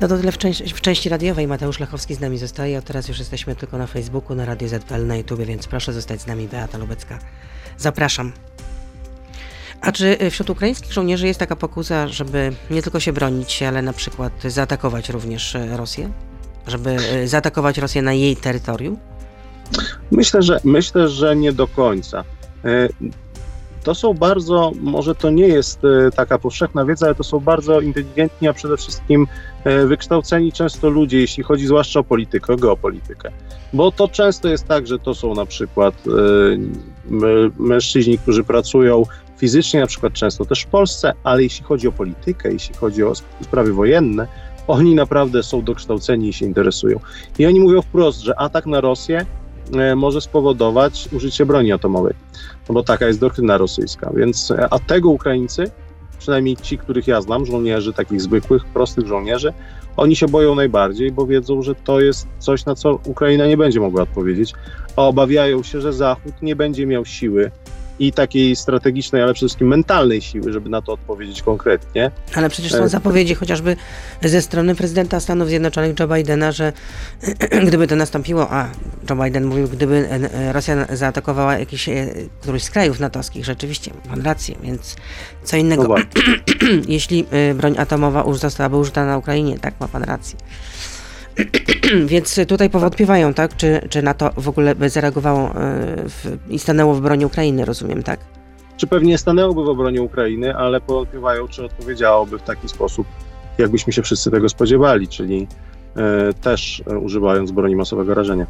No 0.00 0.08
to 0.08 0.16
tyle 0.16 0.32
w, 0.32 0.38
części, 0.38 0.68
w 0.68 0.80
części 0.80 1.08
radiowej. 1.08 1.46
Mateusz 1.46 1.80
Lechowski 1.80 2.14
z 2.14 2.20
nami 2.20 2.38
zostaje, 2.38 2.78
a 2.78 2.82
teraz 2.82 3.08
już 3.08 3.18
jesteśmy 3.18 3.56
tylko 3.56 3.78
na 3.78 3.86
Facebooku, 3.86 4.36
na 4.36 4.44
Radio 4.44 4.68
ZPL, 4.68 5.06
na 5.06 5.16
YouTube, 5.16 5.40
więc 5.40 5.66
proszę 5.66 5.92
zostać 5.92 6.20
z 6.20 6.26
nami, 6.26 6.48
Beata 6.48 6.78
Lubecka. 6.78 7.18
Zapraszam. 7.78 8.32
A 9.80 9.92
czy 9.92 10.22
y, 10.22 10.30
wśród 10.30 10.50
ukraińskich 10.50 10.92
żołnierzy 10.92 11.26
jest 11.26 11.40
taka 11.40 11.56
pokusa, 11.56 12.08
żeby 12.08 12.52
nie 12.70 12.82
tylko 12.82 13.00
się 13.00 13.12
bronić, 13.12 13.62
ale 13.62 13.82
na 13.82 13.92
przykład 13.92 14.32
zaatakować 14.44 15.08
również 15.08 15.56
Rosję? 15.76 16.10
Żeby 16.66 16.96
zaatakować 17.28 17.78
Rosję 17.78 18.02
na 18.02 18.12
jej 18.12 18.36
terytorium? 18.36 18.96
Myślę, 20.10 20.42
że 20.42 20.60
myślę, 20.64 21.08
że 21.08 21.36
nie 21.36 21.52
do 21.52 21.66
końca. 21.66 22.24
To 23.82 23.94
są 23.94 24.14
bardzo, 24.14 24.72
może 24.80 25.14
to 25.14 25.30
nie 25.30 25.48
jest 25.48 25.80
taka 26.16 26.38
powszechna 26.38 26.84
wiedza, 26.84 27.06
ale 27.06 27.14
to 27.14 27.24
są 27.24 27.40
bardzo 27.40 27.80
inteligentni, 27.80 28.48
a 28.48 28.52
przede 28.52 28.76
wszystkim 28.76 29.26
wykształceni 29.86 30.52
często 30.52 30.90
ludzie, 30.90 31.20
jeśli 31.20 31.42
chodzi 31.42 31.66
zwłaszcza 31.66 32.00
o 32.00 32.04
politykę, 32.04 32.52
o 32.52 32.56
geopolitykę. 32.56 33.30
Bo 33.72 33.92
to 33.92 34.08
często 34.08 34.48
jest 34.48 34.66
tak, 34.66 34.86
że 34.86 34.98
to 34.98 35.14
są 35.14 35.34
na 35.34 35.46
przykład 35.46 35.94
mężczyźni, 37.58 38.18
którzy 38.18 38.44
pracują 38.44 39.02
fizycznie, 39.38 39.80
na 39.80 39.86
przykład 39.86 40.12
często 40.12 40.44
też 40.44 40.62
w 40.62 40.66
Polsce, 40.66 41.12
ale 41.24 41.42
jeśli 41.42 41.64
chodzi 41.64 41.88
o 41.88 41.92
politykę, 41.92 42.52
jeśli 42.52 42.74
chodzi 42.74 43.04
o 43.04 43.12
sprawy 43.42 43.72
wojenne, 43.72 44.26
oni 44.68 44.94
naprawdę 44.94 45.42
są 45.42 45.62
dokształceni 45.62 46.28
i 46.28 46.32
się 46.32 46.46
interesują. 46.46 47.00
I 47.38 47.46
oni 47.46 47.60
mówią 47.60 47.82
wprost, 47.82 48.20
że 48.20 48.40
atak 48.40 48.66
na 48.66 48.80
Rosję 48.80 49.18
e, 49.18 49.26
może 49.96 50.20
spowodować 50.20 51.08
użycie 51.12 51.46
broni 51.46 51.72
atomowej, 51.72 52.14
no 52.68 52.74
bo 52.74 52.82
taka 52.82 53.06
jest 53.06 53.20
doktryna 53.20 53.58
rosyjska. 53.58 54.10
Więc, 54.16 54.50
e, 54.50 54.68
a 54.70 54.78
tego 54.78 55.10
Ukraińcy, 55.10 55.70
przynajmniej 56.18 56.56
ci, 56.56 56.78
których 56.78 57.06
ja 57.06 57.20
znam, 57.20 57.46
żołnierzy, 57.46 57.92
takich 57.92 58.20
zwykłych, 58.20 58.64
prostych 58.64 59.06
żołnierzy, 59.06 59.52
oni 59.96 60.16
się 60.16 60.28
boją 60.28 60.54
najbardziej, 60.54 61.12
bo 61.12 61.26
wiedzą, 61.26 61.62
że 61.62 61.74
to 61.74 62.00
jest 62.00 62.28
coś, 62.38 62.64
na 62.64 62.74
co 62.74 62.98
Ukraina 63.04 63.46
nie 63.46 63.56
będzie 63.56 63.80
mogła 63.80 64.02
odpowiedzieć, 64.02 64.54
a 64.96 65.02
obawiają 65.02 65.62
się, 65.62 65.80
że 65.80 65.92
Zachód 65.92 66.42
nie 66.42 66.56
będzie 66.56 66.86
miał 66.86 67.04
siły 67.04 67.50
i 67.98 68.12
takiej 68.12 68.56
strategicznej, 68.56 69.22
ale 69.22 69.34
przede 69.34 69.48
wszystkim 69.48 69.68
mentalnej 69.68 70.20
siły, 70.20 70.52
żeby 70.52 70.70
na 70.70 70.82
to 70.82 70.92
odpowiedzieć 70.92 71.42
konkretnie. 71.42 72.10
Ale 72.34 72.48
przecież 72.48 72.72
są 72.72 72.82
e, 72.82 72.88
zapowiedzi 72.88 73.34
chociażby 73.34 73.76
ze 74.22 74.42
strony 74.42 74.74
prezydenta 74.74 75.20
Stanów 75.20 75.48
Zjednoczonych 75.48 76.00
Joe 76.00 76.08
Bidena, 76.08 76.52
że 76.52 76.72
gdyby 77.68 77.86
to 77.86 77.96
nastąpiło, 77.96 78.50
a 78.50 78.68
Joe 79.10 79.16
Biden 79.24 79.44
mówił, 79.44 79.68
gdyby 79.68 80.08
Rosja 80.52 80.86
zaatakowała 80.96 81.58
jakiś, 81.58 81.88
e, 81.88 82.06
któryś 82.40 82.62
z 82.64 82.70
krajów 82.70 83.00
natowskich, 83.00 83.44
rzeczywiście, 83.44 83.90
mam 84.08 84.22
rację, 84.22 84.54
więc 84.62 84.96
co 85.44 85.56
innego, 85.56 85.88
no 85.88 85.96
jeśli 86.88 87.26
e, 87.30 87.54
broń 87.54 87.74
atomowa 87.78 88.24
już 88.26 88.38
zostałaby 88.38 88.76
użyta 88.76 89.06
na 89.06 89.18
Ukrainie, 89.18 89.58
tak, 89.58 89.80
ma 89.80 89.88
pan 89.88 90.02
rację. 90.02 90.38
Więc 92.06 92.40
tutaj 92.48 92.70
powątpiewają, 92.70 93.34
tak? 93.34 93.56
Czy, 93.56 93.80
czy 93.90 94.02
NATO 94.02 94.30
w 94.36 94.48
ogóle 94.48 94.74
by 94.74 94.90
zareagowało 94.90 95.48
e, 95.48 95.52
w, 96.08 96.38
i 96.48 96.58
stanęło 96.58 96.94
w 96.94 96.98
obronie 96.98 97.26
Ukrainy, 97.26 97.64
rozumiem, 97.64 98.02
tak? 98.02 98.20
Czy 98.76 98.86
pewnie 98.86 99.18
stanęłoby 99.18 99.64
w 99.64 99.68
obronie 99.68 100.02
Ukrainy, 100.02 100.56
ale 100.56 100.80
powątpiewają, 100.80 101.48
czy 101.48 101.64
odpowiedziałoby 101.64 102.38
w 102.38 102.42
taki 102.42 102.68
sposób, 102.68 103.06
jakbyśmy 103.58 103.92
się 103.92 104.02
wszyscy 104.02 104.30
tego 104.30 104.48
spodziewali, 104.48 105.08
czyli 105.08 105.46
e, 105.96 106.32
też 106.32 106.82
e, 106.86 106.98
używając 106.98 107.50
broni 107.50 107.76
masowego 107.76 108.14
rażenia. 108.14 108.46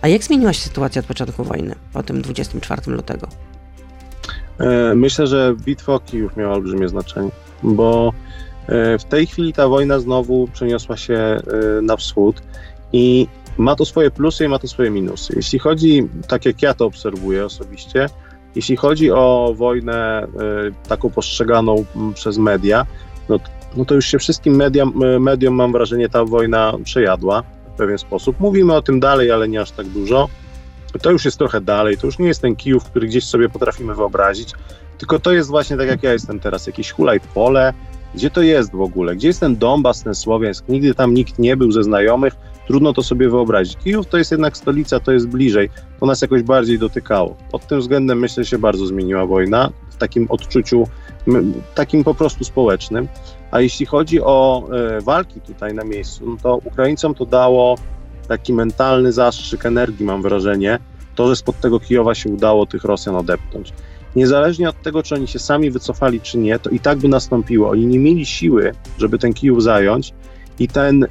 A 0.00 0.08
jak 0.08 0.22
zmieniła 0.22 0.52
się 0.52 0.60
sytuacja 0.60 1.00
od 1.00 1.06
początku 1.06 1.44
wojny, 1.44 1.74
po 1.92 2.02
tym 2.02 2.22
24 2.22 2.82
lutego? 2.86 3.28
E, 4.58 4.94
myślę, 4.94 5.26
że 5.26 5.54
bitwa 5.64 5.94
o 5.94 6.00
Kijów 6.00 6.36
miała 6.36 6.54
olbrzymie 6.54 6.88
znaczenie, 6.88 7.30
bo 7.62 8.12
w 8.98 9.04
tej 9.04 9.26
chwili 9.26 9.52
ta 9.52 9.68
wojna 9.68 10.00
znowu 10.00 10.48
przeniosła 10.52 10.96
się 10.96 11.14
e, 11.14 11.40
na 11.82 11.96
wschód 11.96 12.42
i 12.92 13.28
ma 13.58 13.76
to 13.76 13.84
swoje 13.84 14.10
plusy 14.10 14.44
i 14.44 14.48
ma 14.48 14.58
to 14.58 14.68
swoje 14.68 14.90
minusy. 14.90 15.32
Jeśli 15.36 15.58
chodzi, 15.58 16.08
tak 16.28 16.44
jak 16.44 16.62
ja 16.62 16.74
to 16.74 16.86
obserwuję 16.86 17.44
osobiście, 17.44 18.08
jeśli 18.54 18.76
chodzi 18.76 19.10
o 19.10 19.54
wojnę 19.56 20.22
e, 20.22 20.28
taką 20.88 21.10
postrzeganą 21.10 21.84
przez 22.14 22.38
media, 22.38 22.86
no, 23.28 23.38
no 23.76 23.84
to 23.84 23.94
już 23.94 24.06
się 24.06 24.18
wszystkim 24.18 24.56
mediom, 24.56 25.02
mediom, 25.20 25.54
mam 25.54 25.72
wrażenie, 25.72 26.08
ta 26.08 26.24
wojna 26.24 26.72
przejadła 26.84 27.42
w 27.74 27.76
pewien 27.78 27.98
sposób. 27.98 28.40
Mówimy 28.40 28.74
o 28.74 28.82
tym 28.82 29.00
dalej, 29.00 29.30
ale 29.30 29.48
nie 29.48 29.60
aż 29.60 29.70
tak 29.70 29.86
dużo. 29.86 30.28
To 31.02 31.10
już 31.10 31.24
jest 31.24 31.38
trochę 31.38 31.60
dalej, 31.60 31.98
to 31.98 32.06
już 32.06 32.18
nie 32.18 32.26
jest 32.26 32.42
ten 32.42 32.56
Kijów, 32.56 32.84
który 32.84 33.06
gdzieś 33.06 33.24
sobie 33.24 33.48
potrafimy 33.48 33.94
wyobrazić, 33.94 34.54
tylko 34.98 35.18
to 35.18 35.32
jest 35.32 35.50
właśnie 35.50 35.76
tak 35.76 35.88
jak 35.88 36.02
ja 36.02 36.12
jestem 36.12 36.40
teraz, 36.40 36.66
jakieś 36.66 36.90
hulaj 36.90 37.20
pole, 37.20 37.74
gdzie 38.14 38.30
to 38.30 38.42
jest 38.42 38.72
w 38.72 38.80
ogóle? 38.80 39.16
Gdzie 39.16 39.28
jest 39.28 39.40
ten 39.40 39.56
Donbas, 39.56 40.02
ten 40.02 40.14
Słowiańsk? 40.14 40.68
Nigdy 40.68 40.94
tam 40.94 41.14
nikt 41.14 41.38
nie 41.38 41.56
był 41.56 41.72
ze 41.72 41.82
znajomych. 41.82 42.36
Trudno 42.66 42.92
to 42.92 43.02
sobie 43.02 43.30
wyobrazić. 43.30 43.76
Kijów 43.76 44.06
to 44.06 44.18
jest 44.18 44.30
jednak 44.30 44.56
stolica, 44.56 45.00
to 45.00 45.12
jest 45.12 45.28
bliżej. 45.28 45.70
To 46.00 46.06
nas 46.06 46.22
jakoś 46.22 46.42
bardziej 46.42 46.78
dotykało. 46.78 47.36
Pod 47.52 47.66
tym 47.66 47.80
względem 47.80 48.18
myślę 48.18 48.44
się 48.44 48.58
bardzo 48.58 48.86
zmieniła 48.86 49.26
wojna 49.26 49.70
w 49.90 49.96
takim 49.96 50.26
odczuciu, 50.30 50.86
takim 51.74 52.04
po 52.04 52.14
prostu 52.14 52.44
społecznym. 52.44 53.08
A 53.50 53.60
jeśli 53.60 53.86
chodzi 53.86 54.20
o 54.20 54.68
e, 54.72 55.00
walki 55.00 55.40
tutaj 55.40 55.74
na 55.74 55.84
miejscu, 55.84 56.26
no 56.26 56.36
to 56.42 56.56
Ukraińcom 56.56 57.14
to 57.14 57.26
dało 57.26 57.78
taki 58.28 58.52
mentalny 58.52 59.12
zastrzyk 59.12 59.66
energii, 59.66 60.06
mam 60.06 60.22
wrażenie, 60.22 60.78
to, 61.14 61.28
że 61.28 61.36
spod 61.36 61.60
tego 61.60 61.80
Kijowa 61.80 62.14
się 62.14 62.30
udało 62.30 62.66
tych 62.66 62.84
Rosjan 62.84 63.16
odepchnąć 63.16 63.72
niezależnie 64.16 64.68
od 64.68 64.82
tego, 64.82 65.02
czy 65.02 65.14
oni 65.14 65.28
się 65.28 65.38
sami 65.38 65.70
wycofali, 65.70 66.20
czy 66.20 66.38
nie, 66.38 66.58
to 66.58 66.70
i 66.70 66.80
tak 66.80 66.98
by 66.98 67.08
nastąpiło. 67.08 67.70
Oni 67.70 67.86
nie 67.86 67.98
mieli 67.98 68.26
siły, 68.26 68.72
żeby 68.98 69.18
ten 69.18 69.32
Kijów 69.32 69.62
zająć 69.62 70.14
i 70.58 70.68
ten, 70.68 71.04
y, 71.04 71.08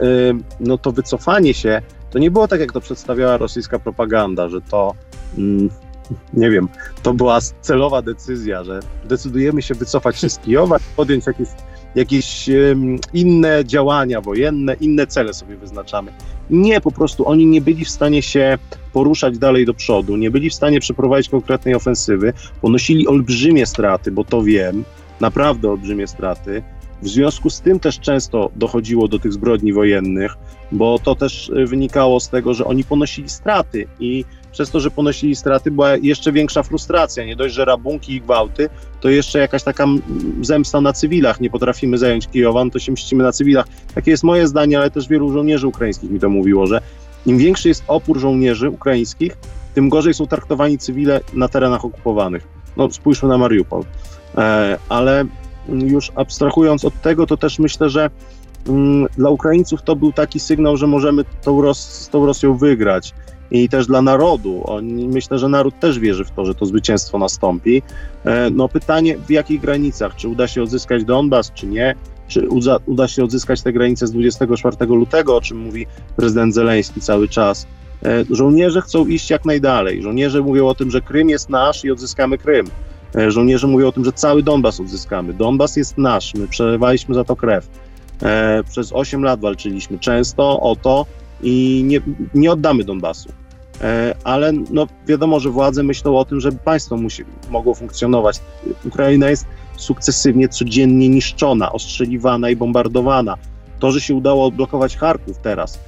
no 0.60 0.78
to 0.78 0.92
wycofanie 0.92 1.54
się, 1.54 1.82
to 2.10 2.20
nie 2.20 2.32
było 2.32 2.48
tak, 2.48 2.60
jak 2.60 2.72
to 2.72 2.82
przedstawiała 2.82 3.38
rosyjska 3.38 3.80
propaganda, 3.80 4.50
że 4.50 4.62
to, 4.62 4.94
mm, 5.38 5.70
nie 6.34 6.52
wiem, 6.52 6.70
to 7.04 7.14
była 7.14 7.40
celowa 7.62 8.02
decyzja, 8.02 8.64
że 8.64 8.80
decydujemy 9.06 9.62
się 9.62 9.76
wycofać 9.76 10.20
się 10.20 10.30
z 10.30 10.40
Kijowa, 10.40 10.78
podjąć 10.96 11.28
jakieś 11.28 11.48
jakieś 11.98 12.50
inne 13.14 13.66
działania 13.66 14.22
wojenne, 14.22 14.76
inne 14.82 15.08
cele 15.08 15.34
sobie 15.34 15.56
wyznaczamy. 15.56 16.12
Nie, 16.50 16.82
po 16.82 16.92
prostu 16.92 17.28
oni 17.28 17.46
nie 17.46 17.62
byli 17.62 17.86
w 17.86 17.90
stanie 17.90 18.22
się 18.22 18.58
poruszać 18.94 19.38
dalej 19.38 19.66
do 19.66 19.74
przodu, 19.74 20.18
nie 20.18 20.32
byli 20.32 20.50
w 20.50 20.54
stanie 20.54 20.80
przeprowadzić 20.80 21.30
konkretnej 21.30 21.76
ofensywy, 21.76 22.34
ponosili 22.62 23.08
olbrzymie 23.08 23.66
straty, 23.66 24.12
bo 24.12 24.24
to 24.24 24.42
wiem, 24.42 24.84
naprawdę 25.20 25.70
olbrzymie 25.70 26.08
straty. 26.08 26.64
W 27.02 27.08
związku 27.08 27.50
z 27.50 27.62
tym 27.62 27.80
też 27.80 28.00
często 28.00 28.52
dochodziło 28.56 29.08
do 29.08 29.20
tych 29.20 29.34
zbrodni 29.34 29.74
wojennych, 29.74 30.38
bo 30.72 31.00
to 31.00 31.16
też 31.16 31.50
y, 31.50 31.66
wynikało 31.66 32.20
z 32.20 32.30
tego, 32.30 32.54
że 32.54 32.66
oni 32.66 32.84
ponosili 32.84 33.30
straty 33.30 33.88
i 34.00 34.26
przez 34.58 34.72
to, 34.72 34.80
że 34.80 34.92
ponosili 34.92 35.36
straty, 35.36 35.72
była 35.72 35.96
jeszcze 35.96 36.32
większa 36.32 36.64
frustracja. 36.64 37.26
Nie 37.26 37.36
dość, 37.36 37.56
że 37.56 37.66
rabunki 37.66 38.14
i 38.14 38.22
gwałty, 38.22 38.70
to 39.02 39.10
jeszcze 39.10 39.40
jakaś 39.40 39.64
taka 39.64 39.86
zemsta 40.42 40.82
na 40.82 40.94
cywilach. 40.94 41.42
Nie 41.42 41.50
potrafimy 41.50 41.98
zająć 41.98 42.28
Kijowa, 42.28 42.66
no 42.66 42.72
to 42.72 42.80
się 42.80 42.92
mścimy 42.92 43.24
na 43.24 43.32
cywilach. 43.32 43.66
Takie 43.96 44.12
jest 44.12 44.24
moje 44.24 44.48
zdanie, 44.48 44.78
ale 44.78 44.92
też 44.92 45.08
wielu 45.08 45.32
żołnierzy 45.32 45.68
ukraińskich 45.68 46.10
mi 46.10 46.20
to 46.20 46.30
mówiło, 46.30 46.68
że 46.68 46.82
im 47.26 47.38
większy 47.38 47.68
jest 47.68 47.84
opór 47.88 48.20
żołnierzy 48.20 48.70
ukraińskich, 48.70 49.38
tym 49.76 49.90
gorzej 49.90 50.14
są 50.14 50.28
traktowani 50.28 50.78
cywile 50.78 51.20
na 51.34 51.48
terenach 51.48 51.86
okupowanych. 51.86 52.48
No 52.78 52.92
spójrzmy 52.92 53.30
na 53.30 53.38
Mariupol. 53.38 53.84
E, 54.38 54.78
ale 54.90 55.26
już 55.70 56.12
abstrahując 56.16 56.86
od 56.86 57.02
tego, 57.02 57.28
to 57.28 57.38
też 57.38 57.60
myślę, 57.60 57.90
że 57.90 58.10
mm, 58.68 59.08
dla 59.18 59.30
Ukraińców 59.30 59.82
to 59.82 59.96
był 59.96 60.14
taki 60.14 60.40
sygnał, 60.40 60.78
że 60.78 60.88
możemy 60.88 61.24
tą 61.42 61.62
Ros 61.62 62.10
tą 62.12 62.26
Rosją 62.26 62.58
wygrać 62.58 63.14
i 63.52 63.70
też 63.70 63.88
dla 63.88 64.02
narodu. 64.02 64.64
Myślę, 64.84 65.40
że 65.40 65.50
naród 65.50 65.80
też 65.80 66.00
wierzy 66.00 66.26
w 66.26 66.32
to, 66.32 66.46
że 66.46 66.56
to 66.56 66.66
zwycięstwo 66.66 67.18
nastąpi. 67.18 67.82
E, 68.26 68.50
no 68.50 68.70
pytanie, 68.70 69.18
w 69.18 69.32
jakich 69.32 69.62
granicach? 69.62 70.16
Czy 70.16 70.28
uda 70.28 70.48
się 70.48 70.64
odzyskać 70.64 71.04
Donbas, 71.04 71.52
czy 71.54 71.68
nie? 71.68 71.96
Czy 72.28 72.50
uda, 72.50 72.78
uda 72.86 73.08
się 73.08 73.24
odzyskać 73.24 73.62
te 73.62 73.74
granice 73.74 74.08
z 74.08 74.12
24 74.12 74.86
lutego, 74.86 75.36
o 75.36 75.42
czym 75.42 75.58
mówi 75.58 75.86
prezydent 76.16 76.54
Zeleński 76.54 77.02
cały 77.02 77.28
czas? 77.28 77.68
E, 78.06 78.26
żołnierze 78.30 78.82
chcą 78.82 79.08
iść 79.08 79.30
jak 79.30 79.46
najdalej. 79.46 80.02
Żołnierze 80.02 80.42
mówią 80.42 80.68
o 80.68 80.76
tym, 80.76 80.92
że 80.92 81.02
Krym 81.02 81.30
jest 81.30 81.50
nasz 81.50 81.86
i 81.86 81.92
odzyskamy 81.92 82.38
Krym. 82.38 82.68
E, 83.16 83.32
żołnierze 83.32 83.68
mówią 83.68 83.88
o 83.88 83.92
tym, 83.92 84.06
że 84.06 84.14
cały 84.14 84.44
Donbas 84.44 84.80
odzyskamy. 84.80 85.34
Donbas 85.34 85.76
jest 85.76 85.98
nasz, 85.98 86.34
my 86.36 86.48
przelewaliśmy 86.48 87.16
za 87.16 87.24
to 87.24 87.36
krew. 87.36 87.68
Przez 88.70 88.94
8 88.94 89.24
lat 89.24 89.40
walczyliśmy 89.40 90.00
często 90.00 90.60
o 90.60 90.76
to, 90.76 91.06
i 91.42 91.84
nie, 91.86 92.02
nie 92.34 92.52
oddamy 92.52 92.84
Donbasu. 92.84 93.30
E, 93.82 94.16
ale 94.24 94.52
no, 94.52 94.88
wiadomo, 95.08 95.40
że 95.40 95.50
władze 95.50 95.84
myślą 95.84 96.18
o 96.18 96.26
tym, 96.26 96.40
że 96.40 96.52
państwo 96.52 96.98
musi, 96.98 97.24
mogło 97.50 97.76
funkcjonować. 97.76 98.40
Ukraina 98.86 99.30
jest 99.30 99.46
sukcesywnie, 99.78 100.50
codziennie 100.50 101.10
niszczona, 101.10 101.72
ostrzeliwana 101.72 102.50
i 102.50 102.56
bombardowana. 102.56 103.38
To, 103.80 103.92
że 103.92 104.02
się 104.02 104.16
udało 104.16 104.46
odblokować 104.46 104.98
Charków 104.98 105.38
teraz, 105.38 105.80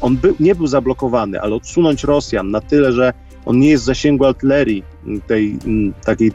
on 0.00 0.16
był, 0.16 0.34
nie 0.40 0.54
był 0.54 0.66
zablokowany, 0.66 1.40
ale 1.40 1.54
odsunąć 1.54 2.04
Rosjan 2.04 2.50
na 2.50 2.60
tyle, 2.60 2.92
że 2.92 3.12
on 3.46 3.58
nie 3.58 3.68
jest 3.68 3.82
w 3.84 3.86
zasięgu 3.86 4.24
artylerii, 4.24 4.84
tej 5.26 5.58
takiej 6.04 6.32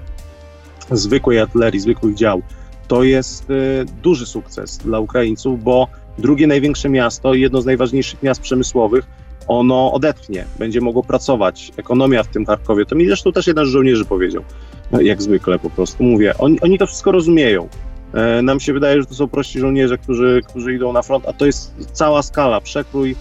zwykłej 0.91 1.39
artylerii, 1.39 1.79
zwykłych 1.79 2.15
dział, 2.15 2.41
to 2.87 3.03
jest 3.03 3.49
y, 3.49 3.85
duży 4.03 4.25
sukces 4.25 4.77
dla 4.77 4.99
Ukraińców, 4.99 5.63
bo 5.63 5.87
drugie 6.17 6.47
największe 6.47 6.89
miasto, 6.89 7.33
jedno 7.33 7.61
z 7.61 7.65
najważniejszych 7.65 8.23
miast 8.23 8.41
przemysłowych, 8.41 9.05
ono 9.47 9.93
odetchnie, 9.93 10.45
będzie 10.59 10.81
mogło 10.81 11.03
pracować, 11.03 11.71
ekonomia 11.77 12.23
w 12.23 12.27
tym 12.27 12.45
Charkowie. 12.45 12.85
To 12.85 12.95
mi 12.95 13.05
zresztą 13.05 13.31
też 13.31 13.47
jeden 13.47 13.65
z 13.65 13.69
żołnierzy 13.69 14.05
powiedział, 14.05 14.43
no, 14.91 15.01
jak 15.01 15.21
zwykle 15.21 15.59
po 15.59 15.69
prostu. 15.69 16.03
Mówię, 16.03 16.37
oni, 16.37 16.61
oni 16.61 16.77
to 16.77 16.87
wszystko 16.87 17.11
rozumieją. 17.11 17.69
E, 18.13 18.41
nam 18.41 18.59
się 18.59 18.73
wydaje, 18.73 19.01
że 19.01 19.07
to 19.07 19.15
są 19.15 19.27
prości 19.27 19.59
żołnierze, 19.59 19.97
którzy, 19.97 20.41
którzy 20.49 20.73
idą 20.73 20.93
na 20.93 21.01
front, 21.01 21.27
a 21.27 21.33
to 21.33 21.45
jest 21.45 21.73
cała 21.91 22.21
skala, 22.21 22.61
przekrój. 22.61 23.15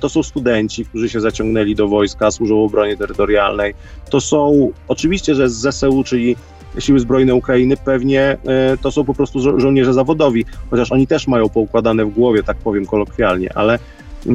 To 0.00 0.08
są 0.08 0.22
studenci, 0.22 0.84
którzy 0.84 1.08
się 1.08 1.20
zaciągnęli 1.20 1.74
do 1.74 1.88
wojska, 1.88 2.30
służą 2.30 2.64
obronie 2.64 2.96
terytorialnej. 2.96 3.74
To 4.10 4.20
są, 4.20 4.70
oczywiście, 4.88 5.34
że 5.34 5.48
z 5.48 5.52
ZSU, 5.52 6.04
czyli 6.04 6.36
Siły 6.78 7.00
Zbrojne 7.00 7.34
Ukrainy, 7.34 7.76
pewnie 7.76 8.20
e, 8.20 8.76
to 8.82 8.90
są 8.90 9.04
po 9.04 9.14
prostu 9.14 9.40
żo 9.40 9.60
żołnierze 9.60 9.94
zawodowi, 9.94 10.44
chociaż 10.70 10.92
oni 10.92 11.06
też 11.06 11.26
mają 11.28 11.48
poukładane 11.48 12.04
w 12.04 12.10
głowie, 12.10 12.42
tak 12.42 12.56
powiem 12.56 12.86
kolokwialnie, 12.86 13.50
ale 13.54 13.78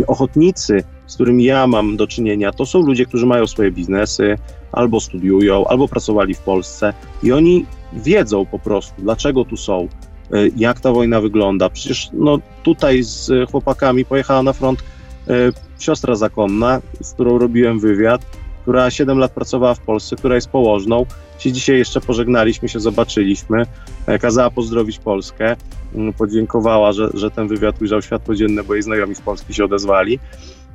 ochotnicy, 0.08 0.84
z 1.08 1.16
którymi 1.16 1.44
ja 1.44 1.68
mam 1.68 1.98
do 1.98 2.08
czynienia, 2.08 2.52
to 2.52 2.66
są 2.66 2.82
ludzie, 2.82 3.06
którzy 3.06 3.26
mają 3.26 3.48
swoje 3.48 3.72
biznesy, 3.72 4.38
albo 4.72 5.00
studiują, 5.00 5.68
albo 5.68 5.88
pracowali 5.88 6.34
w 6.34 6.40
Polsce 6.40 6.94
i 7.24 7.32
oni 7.32 7.66
wiedzą 7.94 8.46
po 8.46 8.60
prostu, 8.60 8.94
dlaczego 8.98 9.46
tu 9.46 9.58
są, 9.58 9.88
e, 10.32 10.48
jak 10.56 10.80
ta 10.80 10.92
wojna 10.92 11.22
wygląda. 11.22 11.70
Przecież 11.70 12.10
no, 12.14 12.40
tutaj 12.64 13.04
z 13.04 13.50
chłopakami 13.52 14.06
pojechała 14.06 14.44
na 14.44 14.54
front 14.54 14.84
e, 15.28 15.34
siostra 15.80 16.16
zakonna, 16.16 16.82
z 17.02 17.14
którą 17.14 17.38
robiłem 17.38 17.80
wywiad, 17.80 18.26
która 18.62 18.92
7 18.92 19.18
lat 19.18 19.32
pracowała 19.32 19.74
w 19.74 19.80
Polsce, 19.80 20.16
która 20.16 20.36
jest 20.36 20.50
położną. 20.50 21.06
Się 21.38 21.52
dzisiaj 21.52 21.78
jeszcze 21.78 22.02
pożegnaliśmy, 22.02 22.70
się 22.70 22.80
zobaczyliśmy. 22.80 23.64
E, 24.06 24.20
kazała 24.20 24.50
pozdrowić 24.50 25.00
Polskę. 25.00 25.56
Mm, 25.96 26.14
podziękowała, 26.14 26.92
że, 26.92 27.10
że 27.14 27.32
ten 27.32 27.48
wywiad 27.48 27.82
ujrzał 27.82 28.02
światło 28.02 28.36
dzienne, 28.36 28.64
bo 28.64 28.74
jej 28.74 28.84
znajomi 28.84 29.16
z 29.16 29.22
Polski 29.22 29.54
się 29.54 29.66
odezwali. 29.66 30.20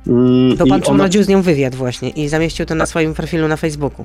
Mm, 0.07 0.57
to 0.57 0.66
pan 0.66 0.81
przeprowadził 0.81 1.21
ona... 1.21 1.26
z 1.26 1.28
nią 1.28 1.42
wywiad 1.42 1.75
właśnie 1.75 2.11
i 2.11 2.28
zamieścił 2.28 2.66
to 2.66 2.75
na 2.75 2.87
swoim 2.87 3.14
profilu 3.14 3.49
na 3.49 3.57
Facebooku. 3.57 4.04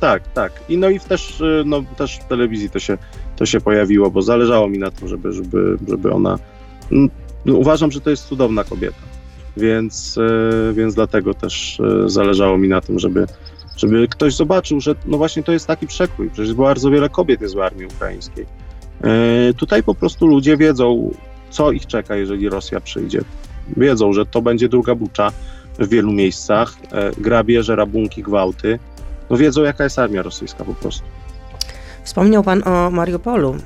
Tak, 0.00 0.32
tak. 0.32 0.52
I 0.68 0.78
no 0.78 0.90
i 0.90 1.00
też, 1.00 1.40
y, 1.40 1.62
no, 1.66 1.84
też 1.96 2.18
w 2.18 2.24
telewizji 2.24 2.70
to 2.70 2.78
się, 2.78 2.98
to 3.36 3.46
się 3.46 3.60
pojawiło, 3.60 4.10
bo 4.10 4.22
zależało 4.22 4.68
mi 4.68 4.78
na 4.78 4.90
tym, 4.90 5.08
żeby, 5.08 5.32
żeby, 5.32 5.78
żeby 5.88 6.12
ona. 6.12 6.38
No, 7.44 7.54
uważam, 7.54 7.92
że 7.92 8.00
to 8.00 8.10
jest 8.10 8.26
cudowna 8.26 8.64
kobieta, 8.64 9.02
więc, 9.56 10.16
y, 10.16 10.72
więc 10.74 10.94
dlatego 10.94 11.34
też 11.34 11.80
y, 11.80 12.08
zależało 12.08 12.58
mi 12.58 12.68
na 12.68 12.80
tym, 12.80 12.98
żeby, 12.98 13.26
żeby 13.76 14.08
ktoś 14.08 14.34
zobaczył, 14.34 14.80
że 14.80 14.94
no 15.06 15.18
właśnie 15.18 15.42
to 15.42 15.52
jest 15.52 15.66
taki 15.66 15.86
przekrój. 15.86 16.30
Przecież 16.30 16.54
bardzo 16.54 16.90
wiele 16.90 17.08
kobiet 17.08 17.40
jest 17.40 17.54
w 17.54 17.60
armii 17.60 17.86
ukraińskiej. 17.86 18.46
Tutaj 19.56 19.82
po 19.82 19.94
prostu 19.94 20.26
ludzie 20.26 20.56
wiedzą, 20.56 21.10
co 21.50 21.72
ich 21.72 21.86
czeka, 21.86 22.16
jeżeli 22.16 22.48
Rosja 22.48 22.80
przyjdzie. 22.80 23.20
Wiedzą, 23.76 24.12
że 24.12 24.26
to 24.26 24.42
będzie 24.42 24.68
druga 24.68 24.94
bucza 24.94 25.32
w 25.78 25.88
wielu 25.88 26.12
miejscach, 26.12 26.76
grabieże, 27.18 27.76
rabunki, 27.76 28.22
gwałty 28.22 28.78
no 29.30 29.36
wiedzą, 29.36 29.62
jaka 29.62 29.84
jest 29.84 29.98
armia 29.98 30.22
rosyjska 30.22 30.64
po 30.64 30.74
prostu. 30.74 31.04
Wspomniał 32.06 32.42
pan 32.42 32.68
o 32.68 32.90
Mariupolu, 32.90 33.56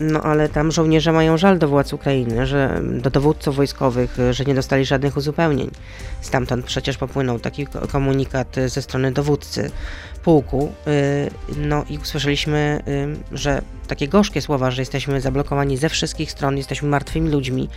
no 0.00 0.22
ale 0.22 0.48
tam 0.48 0.72
żołnierze 0.72 1.12
mają 1.12 1.36
żal 1.36 1.58
do 1.58 1.68
władz 1.68 1.92
Ukrainy, 1.92 2.46
że 2.46 2.82
do 3.02 3.10
dowódców 3.10 3.56
wojskowych, 3.56 4.16
że 4.30 4.44
nie 4.44 4.54
dostali 4.54 4.84
żadnych 4.84 5.16
uzupełnień. 5.16 5.70
Stamtąd 6.20 6.64
przecież 6.64 6.96
popłynął 6.96 7.38
taki 7.38 7.66
komunikat 7.66 8.56
ze 8.66 8.82
strony 8.82 9.12
dowódcy 9.12 9.70
pułku. 10.24 10.72
Y, 10.86 11.30
no 11.56 11.84
i 11.90 11.98
usłyszeliśmy, 11.98 12.82
y, 13.32 13.36
że 13.36 13.62
takie 13.86 14.08
gorzkie 14.08 14.42
słowa, 14.42 14.70
że 14.70 14.82
jesteśmy 14.82 15.20
zablokowani 15.20 15.76
ze 15.76 15.88
wszystkich 15.88 16.32
stron, 16.32 16.56
jesteśmy 16.56 16.88
martwymi 16.88 17.30
ludźmi. 17.30 17.68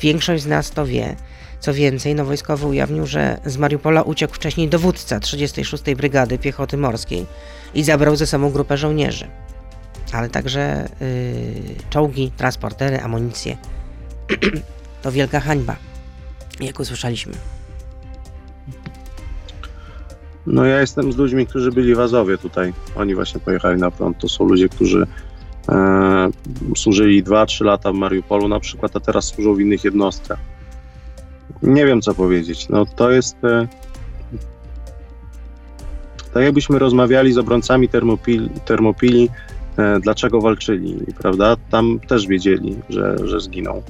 Większość 0.00 0.42
z 0.42 0.46
nas 0.46 0.70
to 0.70 0.86
wie. 0.86 1.16
Co 1.60 1.74
więcej, 1.74 2.14
no 2.14 2.24
wojskowy 2.24 2.66
ujawnił, 2.66 3.06
że 3.06 3.40
z 3.46 3.56
Mariupola 3.56 4.02
uciekł 4.02 4.34
wcześniej 4.34 4.68
dowódca 4.68 5.20
36. 5.20 5.84
Brygady 5.96 6.38
Piechoty 6.38 6.76
Morskiej 6.76 7.26
i 7.74 7.84
zabrał 7.84 8.16
ze 8.16 8.26
sobą 8.26 8.50
grupę 8.50 8.76
żołnierzy. 8.76 9.26
Ale 10.12 10.28
także 10.28 10.88
yy, 11.00 11.74
czołgi, 11.90 12.30
transportery, 12.36 13.00
amunicję. 13.00 13.56
to 15.02 15.12
wielka 15.12 15.40
hańba, 15.40 15.76
jak 16.60 16.80
usłyszeliśmy. 16.80 17.32
No 20.46 20.64
ja 20.64 20.80
jestem 20.80 21.12
z 21.12 21.16
ludźmi, 21.16 21.46
którzy 21.46 21.72
byli 21.72 21.94
w 21.94 22.00
Azowie 22.00 22.38
tutaj. 22.38 22.72
Oni 22.96 23.14
właśnie 23.14 23.40
pojechali 23.40 23.80
na 23.80 23.90
front. 23.90 24.18
To 24.18 24.28
są 24.28 24.44
ludzie, 24.44 24.68
którzy 24.68 25.06
e, 25.68 26.30
służyli 26.76 27.24
2-3 27.24 27.64
lata 27.64 27.92
w 27.92 27.94
Mariupolu 27.94 28.48
na 28.48 28.60
przykład, 28.60 28.96
a 28.96 29.00
teraz 29.00 29.24
służą 29.24 29.54
w 29.54 29.60
innych 29.60 29.84
jednostkach. 29.84 30.38
Nie 31.62 31.86
wiem, 31.86 32.02
co 32.02 32.14
powiedzieć. 32.14 32.68
No 32.68 32.86
to 32.86 33.10
jest. 33.10 33.44
E, 33.44 33.68
tak 36.34 36.42
jakbyśmy 36.42 36.78
rozmawiali 36.78 37.32
z 37.32 37.38
obrońcami 37.38 37.88
termopili, 37.88 38.50
termopili 38.64 39.28
dlaczego 40.00 40.40
walczyli, 40.40 40.96
prawda? 41.18 41.56
Tam 41.70 42.00
też 42.08 42.26
wiedzieli, 42.26 42.76
że, 42.88 43.16
że 43.24 43.40
zginą. 43.40 43.82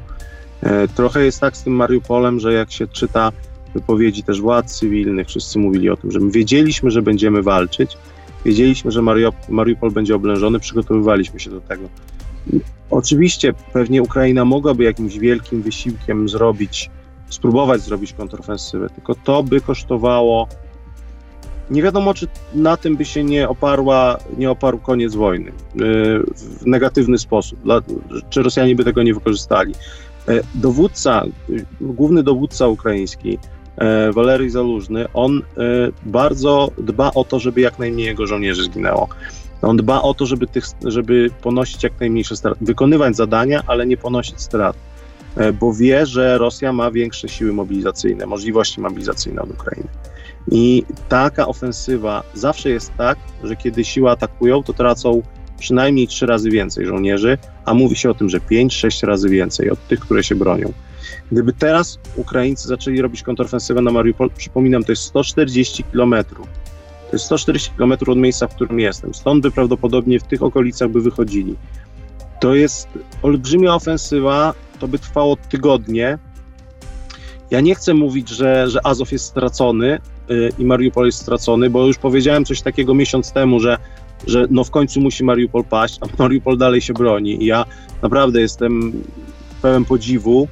E, 0.63 0.89
trochę 0.89 1.25
jest 1.25 1.41
tak 1.41 1.57
z 1.57 1.63
tym 1.63 1.73
Mariupolem, 1.73 2.41
że 2.41 2.53
jak 2.53 2.73
się 2.73 2.87
czyta 2.89 3.33
wypowiedzi 3.75 4.23
też 4.23 4.41
władz 4.41 4.79
cywilnych, 4.79 5.29
wszyscy 5.29 5.59
mówili 5.59 5.91
o 5.91 5.97
tym, 5.97 6.11
że 6.11 6.21
my 6.21 6.31
wiedzieliśmy, 6.31 6.91
że 6.91 7.03
będziemy 7.03 7.43
walczyć, 7.43 7.99
wiedzieliśmy, 8.45 8.91
że 8.91 9.03
Mariupol 9.49 9.91
będzie 9.91 10.15
oblężony, 10.15 10.61
przygotowywaliśmy 10.61 11.41
się 11.41 11.51
do 11.51 11.61
tego. 11.61 11.89
Oczywiście 12.91 13.55
pewnie 13.73 14.03
Ukraina 14.03 14.45
mogłaby 14.45 14.85
jakimś 14.85 15.19
wielkim 15.19 15.63
wysiłkiem 15.63 16.29
zrobić 16.29 16.91
spróbować 17.31 17.81
zrobić 17.81 18.13
kontrofensywę, 18.13 18.91
tylko 18.91 19.15
to 19.15 19.43
by 19.43 19.61
kosztowało. 19.61 20.49
Nie 21.71 21.83
wiadomo, 21.83 22.15
czy 22.15 22.29
na 22.55 22.77
tym 22.77 22.97
by 22.97 23.05
się 23.05 23.25
nie 23.25 23.49
oparła, 23.49 24.19
nie 24.39 24.51
oparł 24.51 24.79
koniec 24.79 25.15
wojny 25.15 25.51
y, 25.51 25.53
w 26.37 26.67
negatywny 26.67 27.19
sposób, 27.19 27.59
czy 28.31 28.43
Rosjanie 28.43 28.75
by 28.75 28.85
tego 28.85 29.03
nie 29.03 29.15
wykorzystali. 29.15 29.75
E, 30.29 30.41
dowódca, 30.55 31.25
główny 31.81 32.23
dowódca 32.23 32.67
ukraiński, 32.69 33.39
e, 33.77 34.13
Walery 34.13 34.51
Zalużny, 34.51 35.07
on 35.15 35.39
e, 35.39 35.43
bardzo 36.03 36.71
dba 36.79 37.11
o 37.15 37.25
to, 37.25 37.39
żeby 37.39 37.61
jak 37.61 37.79
najmniej 37.79 38.07
jego 38.07 38.27
żołnierzy 38.27 38.65
zginęło. 38.65 39.09
On 39.63 39.77
dba 39.77 40.03
o 40.03 40.15
to, 40.15 40.27
żeby, 40.27 40.47
tych, 40.47 40.65
żeby 40.85 41.31
ponosić 41.43 41.83
jak 41.83 42.01
najmniejsze 42.01 42.37
straty, 42.37 42.65
wykonywać 42.65 43.17
zadania, 43.17 43.63
ale 43.67 43.87
nie 43.87 43.97
ponosić 43.97 44.41
strat. 44.41 44.77
Bo 45.61 45.73
wie, 45.73 46.07
że 46.07 46.39
Rosja 46.39 46.73
ma 46.73 46.91
większe 46.91 47.29
siły 47.29 47.53
mobilizacyjne, 47.53 48.27
możliwości 48.27 48.81
mobilizacyjne 48.81 49.43
od 49.43 49.51
Ukrainy. 49.51 49.89
I 50.51 50.85
taka 51.09 51.47
ofensywa 51.47 52.23
zawsze 52.35 52.71
jest 52.71 52.93
tak, 52.97 53.19
że 53.45 53.57
kiedy 53.57 53.85
siły 53.85 54.11
atakują, 54.11 54.63
to 54.63 54.73
tracą 54.73 55.23
przynajmniej 55.59 56.09
trzy 56.09 56.27
razy 56.27 56.51
więcej 56.51 56.87
żołnierzy, 56.87 57.39
a 57.65 57.75
mówi 57.75 57.97
się 57.97 58.11
o 58.11 58.15
tym, 58.15 58.29
że 58.29 58.41
pięć, 58.41 58.75
sześć 58.75 59.03
razy 59.03 59.29
więcej 59.29 59.71
od 59.71 59.89
tych, 59.89 60.01
które 60.01 60.25
się 60.25 60.35
bronią. 60.35 60.73
Gdyby 61.33 61.53
teraz 61.53 61.99
Ukraińcy 62.17 62.69
zaczęli 62.69 63.01
robić 63.01 63.23
kontrofensywę 63.23 63.83
na 63.83 63.91
Mariupol, 63.91 64.31
przypominam, 64.31 64.85
to 64.85 64.93
jest 64.93 65.03
140 65.03 65.85
kilometrów. 65.85 66.49
To 67.11 67.17
jest 67.17 67.25
140 67.25 67.71
kilometrów 67.71 68.09
od 68.09 68.19
miejsca, 68.19 68.49
w 68.49 68.55
którym 68.55 68.81
jestem. 68.81 69.15
Stąd 69.15 69.43
by 69.43 69.51
prawdopodobnie 69.51 70.21
w 70.21 70.23
tych 70.23 70.43
okolicach 70.43 70.89
by 70.91 71.01
wychodzili. 71.01 71.57
To 72.41 72.55
jest 72.55 72.89
olbrzymia 73.23 73.75
ofensywa, 73.75 74.55
to 74.79 74.89
by 74.89 74.99
trwało 74.99 75.37
tygodnie. 75.37 76.19
Ja 77.51 77.61
nie 77.61 77.75
chcę 77.75 77.95
mówić, 77.95 78.29
że, 78.29 78.71
że 78.71 78.87
Azow 78.87 79.13
jest 79.13 79.25
stracony 79.25 79.99
yy, 80.29 80.51
i 80.59 80.65
Mariupol 80.65 81.07
jest 81.07 81.19
stracony, 81.19 81.71
bo 81.71 81.87
już 81.87 81.99
powiedziałem 81.99 82.45
coś 82.45 82.63
takiego 82.63 82.95
miesiąc 82.95 83.33
temu, 83.33 83.61
że, 83.61 83.79
że 84.27 84.47
no 84.51 84.65
w 84.65 84.71
końcu 84.71 85.01
musi 85.01 85.25
Mariupol 85.25 85.65
paść, 85.65 85.99
a 86.01 86.23
Mariupol 86.23 86.59
dalej 86.59 86.81
się 86.81 86.93
broni. 86.93 87.43
I 87.43 87.47
ja 87.47 87.65
naprawdę 88.03 88.41
jestem 88.41 88.93
pełen 89.63 89.85
podziwu. 89.85 90.49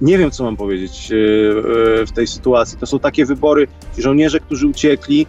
Nie 0.00 0.18
wiem, 0.18 0.30
co 0.30 0.44
mam 0.44 0.56
powiedzieć 0.56 1.10
yy, 1.10 1.16
yy, 1.98 2.06
w 2.06 2.12
tej 2.12 2.26
sytuacji. 2.26 2.78
To 2.78 2.86
są 2.86 2.98
takie 2.98 3.26
wybory. 3.26 3.66
Ci 3.96 4.02
żołnierze, 4.02 4.40
którzy 4.40 4.66
uciekli, 4.66 5.26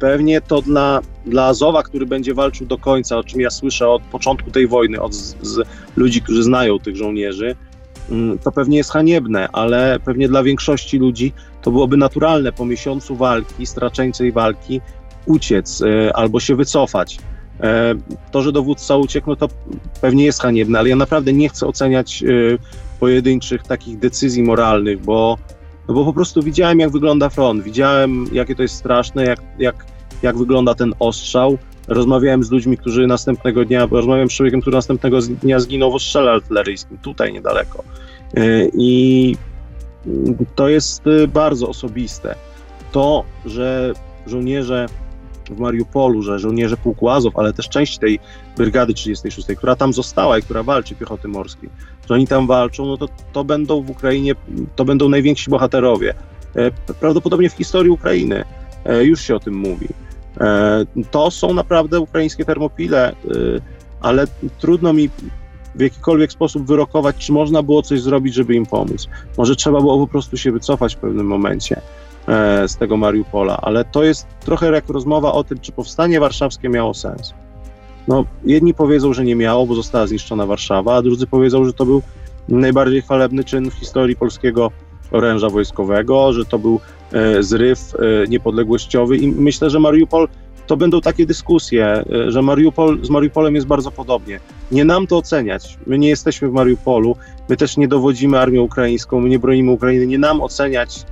pewnie 0.00 0.40
to 0.40 0.62
dla, 0.62 1.00
dla 1.26 1.46
Azowa, 1.46 1.82
który 1.82 2.06
będzie 2.06 2.34
walczył 2.34 2.66
do 2.66 2.78
końca, 2.78 3.18
o 3.18 3.24
czym 3.24 3.40
ja 3.40 3.50
słyszę 3.50 3.88
od 3.88 4.02
początku 4.02 4.50
tej 4.50 4.66
wojny, 4.66 5.00
od 5.00 5.14
z, 5.14 5.36
z 5.42 5.66
ludzi, 5.96 6.22
którzy 6.22 6.42
znają 6.42 6.78
tych 6.78 6.96
żołnierzy, 6.96 7.56
to 8.42 8.52
pewnie 8.52 8.76
jest 8.76 8.90
haniebne, 8.90 9.48
ale 9.52 10.00
pewnie 10.04 10.28
dla 10.28 10.42
większości 10.42 10.98
ludzi 10.98 11.32
to 11.62 11.70
byłoby 11.70 11.96
naturalne 11.96 12.52
po 12.52 12.66
miesiącu 12.66 13.16
walki, 13.16 13.66
straczeńcej 13.66 14.32
walki, 14.32 14.80
uciec 15.26 15.82
e, 15.82 16.16
albo 16.16 16.40
się 16.40 16.56
wycofać. 16.56 17.18
E, 17.60 17.94
to, 18.30 18.42
że 18.42 18.52
dowódca 18.52 18.96
uciekł, 18.96 19.30
no 19.30 19.36
to 19.36 19.48
pewnie 20.00 20.24
jest 20.24 20.42
haniebne, 20.42 20.78
ale 20.78 20.88
ja 20.88 20.96
naprawdę 20.96 21.32
nie 21.32 21.48
chcę 21.48 21.66
oceniać 21.66 22.22
e, 22.22 22.26
pojedynczych 23.00 23.62
takich 23.62 23.98
decyzji 23.98 24.42
moralnych, 24.42 25.00
bo 25.00 25.38
no 25.88 25.94
bo 25.94 26.04
po 26.04 26.12
prostu 26.12 26.42
widziałem, 26.42 26.80
jak 26.80 26.90
wygląda 26.90 27.28
front, 27.28 27.62
widziałem, 27.62 28.26
jakie 28.32 28.54
to 28.54 28.62
jest 28.62 28.74
straszne, 28.74 29.24
jak, 29.24 29.40
jak, 29.58 29.86
jak 30.22 30.38
wygląda 30.38 30.74
ten 30.74 30.94
ostrzał. 30.98 31.58
Rozmawiałem 31.90 32.44
z 32.44 32.50
ludźmi, 32.50 32.78
którzy 32.78 33.06
następnego 33.06 33.64
dnia, 33.64 33.88
rozmawiałem 33.90 34.30
z 34.30 34.32
człowiekiem, 34.32 34.60
który 34.60 34.76
następnego 34.76 35.20
dnia 35.20 35.60
zginął 35.60 35.92
w 35.92 35.94
ostrzelze 35.94 36.30
artyleryjskim, 36.30 36.98
tutaj 36.98 37.32
niedaleko. 37.32 37.84
I 38.74 39.36
to 40.54 40.68
jest 40.68 41.02
bardzo 41.28 41.68
osobiste. 41.68 42.34
To, 42.92 43.24
że 43.46 43.92
żołnierze 44.26 44.86
w 45.50 45.58
Mariupolu, 45.58 46.22
że 46.22 46.38
żołnierze 46.38 46.76
pułku 46.76 47.08
Azov, 47.08 47.32
ale 47.36 47.52
też 47.52 47.68
część 47.68 47.98
tej 47.98 48.18
brygady 48.56 48.94
36, 48.94 49.48
która 49.58 49.76
tam 49.76 49.92
została 49.92 50.38
i 50.38 50.42
która 50.42 50.62
walczy 50.62 50.94
piechoty 50.94 51.28
morskiej, 51.28 51.70
że 52.08 52.14
oni 52.14 52.26
tam 52.26 52.46
walczą, 52.46 52.86
no 52.86 52.96
to, 52.96 53.08
to 53.32 53.44
będą 53.44 53.82
w 53.82 53.90
Ukrainie, 53.90 54.34
to 54.76 54.84
będą 54.84 55.08
najwięksi 55.08 55.50
bohaterowie. 55.50 56.14
E, 56.56 56.70
prawdopodobnie 57.00 57.50
w 57.50 57.52
historii 57.52 57.90
Ukrainy 57.90 58.44
e, 58.84 59.04
już 59.04 59.20
się 59.20 59.36
o 59.36 59.40
tym 59.40 59.54
mówi. 59.54 59.88
E, 60.40 60.84
to 61.10 61.30
są 61.30 61.54
naprawdę 61.54 62.00
ukraińskie 62.00 62.44
termopile, 62.44 63.12
ale 64.00 64.26
trudno 64.58 64.92
mi 64.92 65.10
w 65.74 65.80
jakikolwiek 65.80 66.32
sposób 66.32 66.66
wyrokować, 66.66 67.16
czy 67.16 67.32
można 67.32 67.62
było 67.62 67.82
coś 67.82 68.00
zrobić, 68.00 68.34
żeby 68.34 68.54
im 68.54 68.66
pomóc. 68.66 69.08
Może 69.38 69.56
trzeba 69.56 69.80
było 69.80 69.98
po 69.98 70.06
prostu 70.06 70.36
się 70.36 70.52
wycofać 70.52 70.94
w 70.94 70.98
pewnym 70.98 71.26
momencie. 71.26 71.80
E, 72.28 72.68
z 72.68 72.76
tego 72.76 72.96
Mariupola, 72.96 73.58
ale 73.62 73.84
to 73.84 74.04
jest 74.04 74.26
trochę 74.40 74.72
jak 74.72 74.88
rozmowa 74.88 75.32
o 75.32 75.44
tym, 75.44 75.58
czy 75.58 75.72
powstanie 75.72 76.20
warszawskie 76.20 76.68
miało 76.68 76.94
sens. 76.94 77.34
No, 78.08 78.24
jedni 78.44 78.74
powiedzą, 78.74 79.12
że 79.12 79.24
nie 79.24 79.36
miało, 79.36 79.66
bo 79.66 79.74
została 79.74 80.06
zniszczona 80.06 80.46
Warszawa, 80.46 80.96
a 80.96 81.02
drudzy 81.02 81.26
powiedzą, 81.26 81.64
że 81.64 81.72
to 81.72 81.86
był 81.86 82.02
najbardziej 82.48 83.02
chwalebny 83.02 83.44
czyn 83.44 83.70
w 83.70 83.74
historii 83.74 84.16
polskiego 84.16 84.70
oręża 85.10 85.48
wojskowego, 85.48 86.32
że 86.32 86.44
to 86.44 86.58
był 86.58 86.80
e, 87.12 87.42
zryw 87.42 87.94
e, 87.94 88.28
niepodległościowy 88.28 89.16
i 89.16 89.28
myślę, 89.28 89.70
że 89.70 89.80
Mariupol 89.80 90.28
to 90.66 90.76
będą 90.76 91.00
takie 91.00 91.26
dyskusje, 91.26 91.86
e, 91.86 92.30
że 92.30 92.42
Mariupol, 92.42 92.98
z 93.04 93.10
Mariupolem 93.10 93.54
jest 93.54 93.66
bardzo 93.66 93.90
podobnie. 93.90 94.40
Nie 94.72 94.84
nam 94.84 95.06
to 95.06 95.16
oceniać. 95.16 95.78
My 95.86 95.98
nie 95.98 96.08
jesteśmy 96.08 96.48
w 96.48 96.52
Mariupolu, 96.52 97.16
my 97.48 97.56
też 97.56 97.76
nie 97.76 97.88
dowodzimy 97.88 98.38
armią 98.38 98.62
ukraińską, 98.62 99.20
my 99.20 99.28
nie 99.28 99.38
bronimy 99.38 99.70
Ukrainy. 99.72 100.06
Nie 100.06 100.18
nam 100.18 100.40
oceniać 100.40 101.06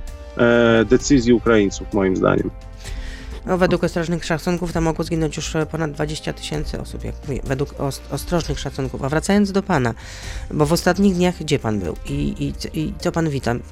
decyzji 0.85 1.33
Ukraińców, 1.33 1.93
moim 1.93 2.15
zdaniem. 2.15 2.49
No, 3.49 3.57
według 3.57 3.83
ostrożnych 3.83 4.25
szacunków 4.25 4.73
tam 4.73 4.83
mogło 4.83 5.05
zginąć 5.05 5.37
już 5.37 5.55
e, 5.55 5.65
ponad 5.65 5.91
20 5.91 6.33
tysięcy 6.33 6.81
osób, 6.81 7.03
jak 7.03 7.15
mówię, 7.27 7.41
według 7.43 7.75
ostrożnych 8.11 8.59
szacunków. 8.59 9.03
A 9.03 9.09
wracając 9.09 9.51
do 9.51 9.63
Pana, 9.63 9.93
bo 10.51 10.65
w 10.65 10.73
ostatnich 10.73 11.15
dniach 11.15 11.35
gdzie 11.39 11.59
Pan 11.59 11.79
był 11.79 11.95
i, 12.05 12.13
i, 12.13 12.79
i 12.79 12.93
co 12.99 13.11
Pan 13.11 13.29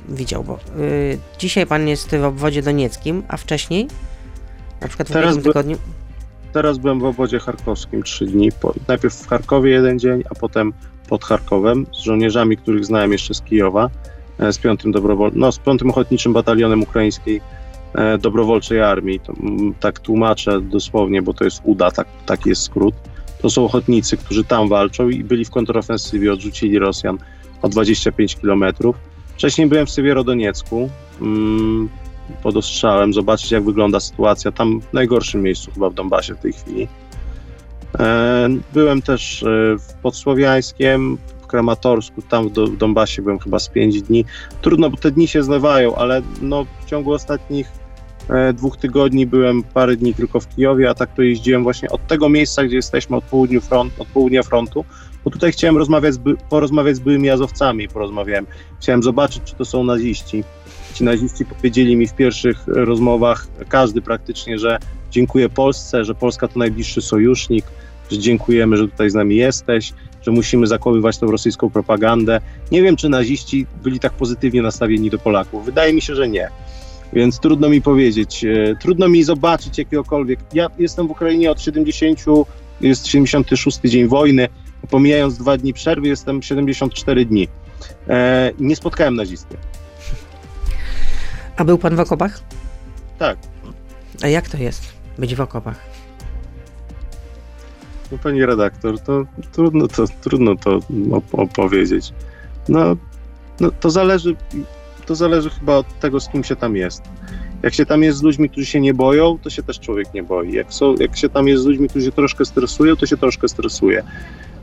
widział? 0.09 0.43
Bo 0.43 0.59
y, 0.79 1.17
dzisiaj 1.39 1.67
Pan 1.67 1.87
jest 1.87 2.15
w 2.15 2.23
obwodzie 2.23 2.61
donieckim, 2.61 3.23
a 3.27 3.37
wcześniej, 3.37 3.87
na 4.81 4.87
przykład 4.87 5.09
w 5.09 5.11
teraz 5.11 5.37
tygodniu? 5.43 5.77
Teraz 6.53 6.77
byłem 6.77 6.99
w 6.99 7.05
obwodzie 7.05 7.39
charkowskim 7.39 8.03
trzy 8.03 8.25
dni. 8.25 8.51
Po, 8.51 8.73
najpierw 8.87 9.15
w 9.15 9.27
Charkowie 9.27 9.71
jeden 9.71 9.99
dzień, 9.99 10.23
a 10.29 10.35
potem 10.35 10.73
pod 11.09 11.23
Charkowem 11.23 11.85
z 11.93 11.97
żołnierzami, 11.97 12.57
których 12.57 12.85
znałem 12.85 13.11
jeszcze 13.11 13.33
z 13.33 13.41
Kijowa. 13.41 13.89
E, 14.39 14.53
z 14.53 14.57
piątym 14.57 14.91
dobrowol... 14.91 15.31
no, 15.33 15.51
z 15.51 15.59
piątym 15.59 15.89
ochotniczym 15.89 16.33
batalionem 16.33 16.83
ukraińskiej 16.83 17.41
dobrowolczej 18.19 18.81
armii. 18.81 19.19
To, 19.19 19.33
tak 19.79 19.99
tłumaczę 19.99 20.61
dosłownie, 20.61 21.21
bo 21.21 21.33
to 21.33 21.43
jest 21.43 21.61
UDA, 21.63 21.91
tak, 21.91 22.07
taki 22.25 22.49
jest 22.49 22.61
skrót. 22.61 22.95
To 23.41 23.49
są 23.49 23.65
ochotnicy, 23.65 24.17
którzy 24.17 24.43
tam 24.43 24.69
walczą 24.69 25.09
i 25.09 25.23
byli 25.23 25.45
w 25.45 25.49
kontrofensywie, 25.49 26.33
odrzucili 26.33 26.79
Rosjan 26.79 27.17
o 27.61 27.69
25 27.69 28.35
kilometrów. 28.35 28.95
Wcześniej 29.33 29.67
byłem 29.67 29.85
w 29.85 29.91
Sywierodoniecku 29.91 30.89
mm, 31.21 31.89
pod 32.43 32.57
ostrzałem, 32.57 33.13
zobaczyć 33.13 33.51
jak 33.51 33.63
wygląda 33.63 33.99
sytuacja 33.99 34.51
tam 34.51 34.81
w 34.81 34.93
najgorszym 34.93 35.41
miejscu 35.41 35.71
chyba 35.71 35.89
w 35.89 35.93
Donbasie 35.93 36.35
w 36.35 36.39
tej 36.39 36.53
chwili. 36.53 36.87
E, 37.99 38.49
byłem 38.73 39.01
też 39.01 39.45
w 39.79 39.93
Podsłowiańskiem, 40.01 41.17
w 41.47 41.49
Kramatorsku, 41.49 42.21
tam 42.21 42.49
w, 42.49 42.77
Donbasie 42.77 43.21
byłem 43.21 43.39
chyba 43.39 43.59
z 43.59 43.69
5 43.69 44.01
dni. 44.01 44.25
Trudno, 44.61 44.89
bo 44.89 44.97
te 44.97 45.11
dni 45.11 45.27
się 45.27 45.43
zlewają, 45.43 45.95
ale 45.95 46.21
no, 46.41 46.65
w 46.81 46.85
ciągu 46.85 47.11
ostatnich 47.13 47.67
e, 48.29 48.53
dwóch 48.53 48.77
tygodni 48.77 49.25
byłem 49.25 49.63
parę 49.63 49.95
dni 49.95 50.13
tylko 50.13 50.39
w 50.39 50.47
Kijowie, 50.47 50.89
a 50.89 50.93
tak 50.93 51.13
to 51.13 51.21
jeździłem 51.21 51.63
właśnie 51.63 51.89
od 51.89 52.07
tego 52.07 52.29
miejsca, 52.29 52.63
gdzie 52.63 52.75
jesteśmy, 52.75 53.15
od, 53.15 53.23
południu 53.23 53.61
front, 53.61 53.93
od 53.99 54.07
południa 54.07 54.43
frontu, 54.43 54.85
bo 55.23 55.31
tutaj 55.31 55.51
chciałem 55.51 55.77
rozmawiać 55.77 56.13
z, 56.13 56.19
porozmawiać 56.49 56.95
z 56.95 56.99
byłymi 56.99 57.29
azowcami, 57.29 57.87
porozmawiałem. 57.87 58.45
Chciałem 58.81 59.03
zobaczyć, 59.03 59.43
czy 59.43 59.55
to 59.55 59.65
są 59.65 59.83
naziści. 59.83 60.43
Ci 60.93 61.03
naziści 61.03 61.45
powiedzieli 61.45 61.95
mi 61.95 62.07
w 62.07 62.13
pierwszych 62.13 62.67
rozmowach, 62.67 63.47
każdy 63.69 64.01
praktycznie, 64.01 64.59
że 64.59 64.77
dziękuję 65.11 65.49
Polsce, 65.49 66.05
że 66.05 66.15
Polska 66.15 66.47
to 66.47 66.59
najbliższy 66.59 67.01
sojusznik, 67.01 67.65
że 68.11 68.17
dziękujemy, 68.17 68.77
że 68.77 68.87
tutaj 68.87 69.09
z 69.09 69.13
nami 69.13 69.35
jesteś, 69.35 69.93
że 70.27 70.31
musimy 70.31 70.67
zakopywać 70.67 71.17
tą 71.17 71.31
rosyjską 71.31 71.69
propagandę. 71.69 72.41
Nie 72.71 72.81
wiem, 72.81 72.95
czy 72.95 73.09
naziści 73.09 73.65
byli 73.83 73.99
tak 73.99 74.13
pozytywnie 74.13 74.61
nastawieni 74.61 75.09
do 75.09 75.19
Polaków. 75.19 75.65
Wydaje 75.65 75.93
mi 75.93 76.01
się, 76.01 76.15
że 76.15 76.27
nie. 76.27 76.49
Więc 77.13 77.39
trudno 77.39 77.69
mi 77.69 77.81
powiedzieć, 77.81 78.45
e, 78.45 78.75
trudno 78.81 79.07
mi 79.07 79.23
zobaczyć 79.23 79.77
jakiegokolwiek. 79.77 80.39
Ja 80.53 80.67
jestem 80.79 81.07
w 81.07 81.11
Ukrainie 81.11 81.51
od 81.51 81.61
70, 81.61 82.19
jest 82.81 83.07
76 83.07 83.79
dzień 83.85 84.07
wojny, 84.07 84.47
pomijając 84.89 85.37
dwa 85.37 85.57
dni 85.57 85.73
przerwy, 85.73 86.07
jestem 86.07 86.41
74 86.41 87.25
dni. 87.25 87.47
E, 88.07 88.51
nie 88.59 88.75
spotkałem 88.75 89.15
nazisty. 89.15 89.57
A 91.57 91.65
był 91.65 91.77
pan 91.77 91.95
w 91.95 91.99
okopach? 91.99 92.39
Tak. 93.19 93.37
A 94.21 94.27
jak 94.27 94.49
to 94.49 94.57
jest 94.57 94.93
być 95.17 95.35
w 95.35 95.41
okopach? 95.41 95.96
No 98.11 98.17
pani 98.17 98.45
redaktor, 98.45 98.99
to 98.99 99.25
trudno 99.51 99.87
to, 99.87 100.05
trudno 100.21 100.55
to 100.55 100.79
opowiedzieć. 101.31 102.13
No, 102.69 102.97
no 103.59 103.71
to 103.79 103.89
zależy, 103.89 104.35
to 105.05 105.15
zależy 105.15 105.49
chyba 105.49 105.75
od 105.75 105.99
tego, 105.99 106.19
z 106.19 106.29
kim 106.29 106.43
się 106.43 106.55
tam 106.55 106.75
jest. 106.75 107.01
Jak 107.63 107.73
się 107.73 107.85
tam 107.85 108.03
jest 108.03 108.17
z 108.17 108.23
ludźmi, 108.23 108.49
którzy 108.49 108.65
się 108.65 108.81
nie 108.81 108.93
boją, 108.93 109.37
to 109.43 109.49
się 109.49 109.63
też 109.63 109.79
człowiek 109.79 110.13
nie 110.13 110.23
boi. 110.23 110.53
Jak, 110.53 110.73
są, 110.73 110.95
jak 110.95 111.17
się 111.17 111.29
tam 111.29 111.47
jest 111.47 111.63
z 111.63 111.65
ludźmi, 111.65 111.89
którzy 111.89 112.05
się 112.05 112.11
troszkę 112.11 112.45
stresują, 112.45 112.95
to 112.95 113.05
się 113.05 113.17
troszkę 113.17 113.47
stresuje. 113.47 114.03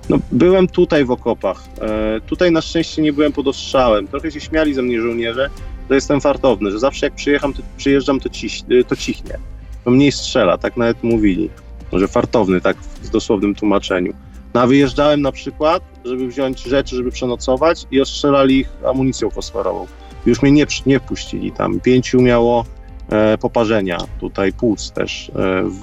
No, 0.09 0.18
byłem 0.33 0.68
tutaj 0.68 1.04
w 1.04 1.11
okopach. 1.11 1.64
E, 1.80 2.20
tutaj 2.20 2.52
na 2.52 2.61
szczęście 2.61 3.02
nie 3.02 3.12
byłem 3.12 3.33
pod 3.33 3.48
ostrzałem. 3.48 4.09
Trochę 4.09 4.30
się 4.30 4.40
śmiali 4.40 4.74
ze 4.74 4.83
mnie 4.83 5.00
żołnierze, 5.00 5.50
że 5.88 5.94
jestem 5.94 6.20
fartowny, 6.20 6.70
że 6.70 6.78
zawsze 6.78 7.07
jak 7.07 7.14
przyjecham, 7.14 7.52
to, 7.52 7.62
przyjeżdżam, 7.76 8.20
to, 8.20 8.28
ciś, 8.28 8.62
to 8.88 8.96
cichnie. 8.96 9.38
To 9.85 9.90
mniej 9.90 10.12
strzela, 10.12 10.59
tak 10.59 10.76
nawet 10.76 11.02
mówili 11.02 11.50
że 11.98 12.09
fartowny, 12.09 12.61
tak 12.61 12.76
w 12.76 13.11
dosłownym 13.11 13.54
tłumaczeniu. 13.54 14.14
No 14.54 14.61
a 14.61 14.66
wyjeżdżałem 14.66 15.22
na 15.22 15.33
przykład, 15.33 15.83
żeby 16.04 16.28
wziąć 16.28 16.62
rzeczy, 16.62 16.96
żeby 16.96 17.11
przenocować 17.11 17.87
i 17.90 18.00
ostrzelali 18.00 18.59
ich 18.59 18.68
amunicją 18.87 19.30
fosforową. 19.30 19.87
Już 20.26 20.42
mnie 20.42 20.52
nie, 20.52 20.66
nie 20.87 21.00
wpuścili 21.00 21.52
tam. 21.52 21.80
Pięciu 21.80 22.22
miało 22.22 22.64
e, 23.09 23.38
poparzenia, 23.38 23.98
tutaj 24.20 24.52
płuc 24.52 24.90
też 24.90 25.28
e, 25.28 25.62
w, 25.62 25.80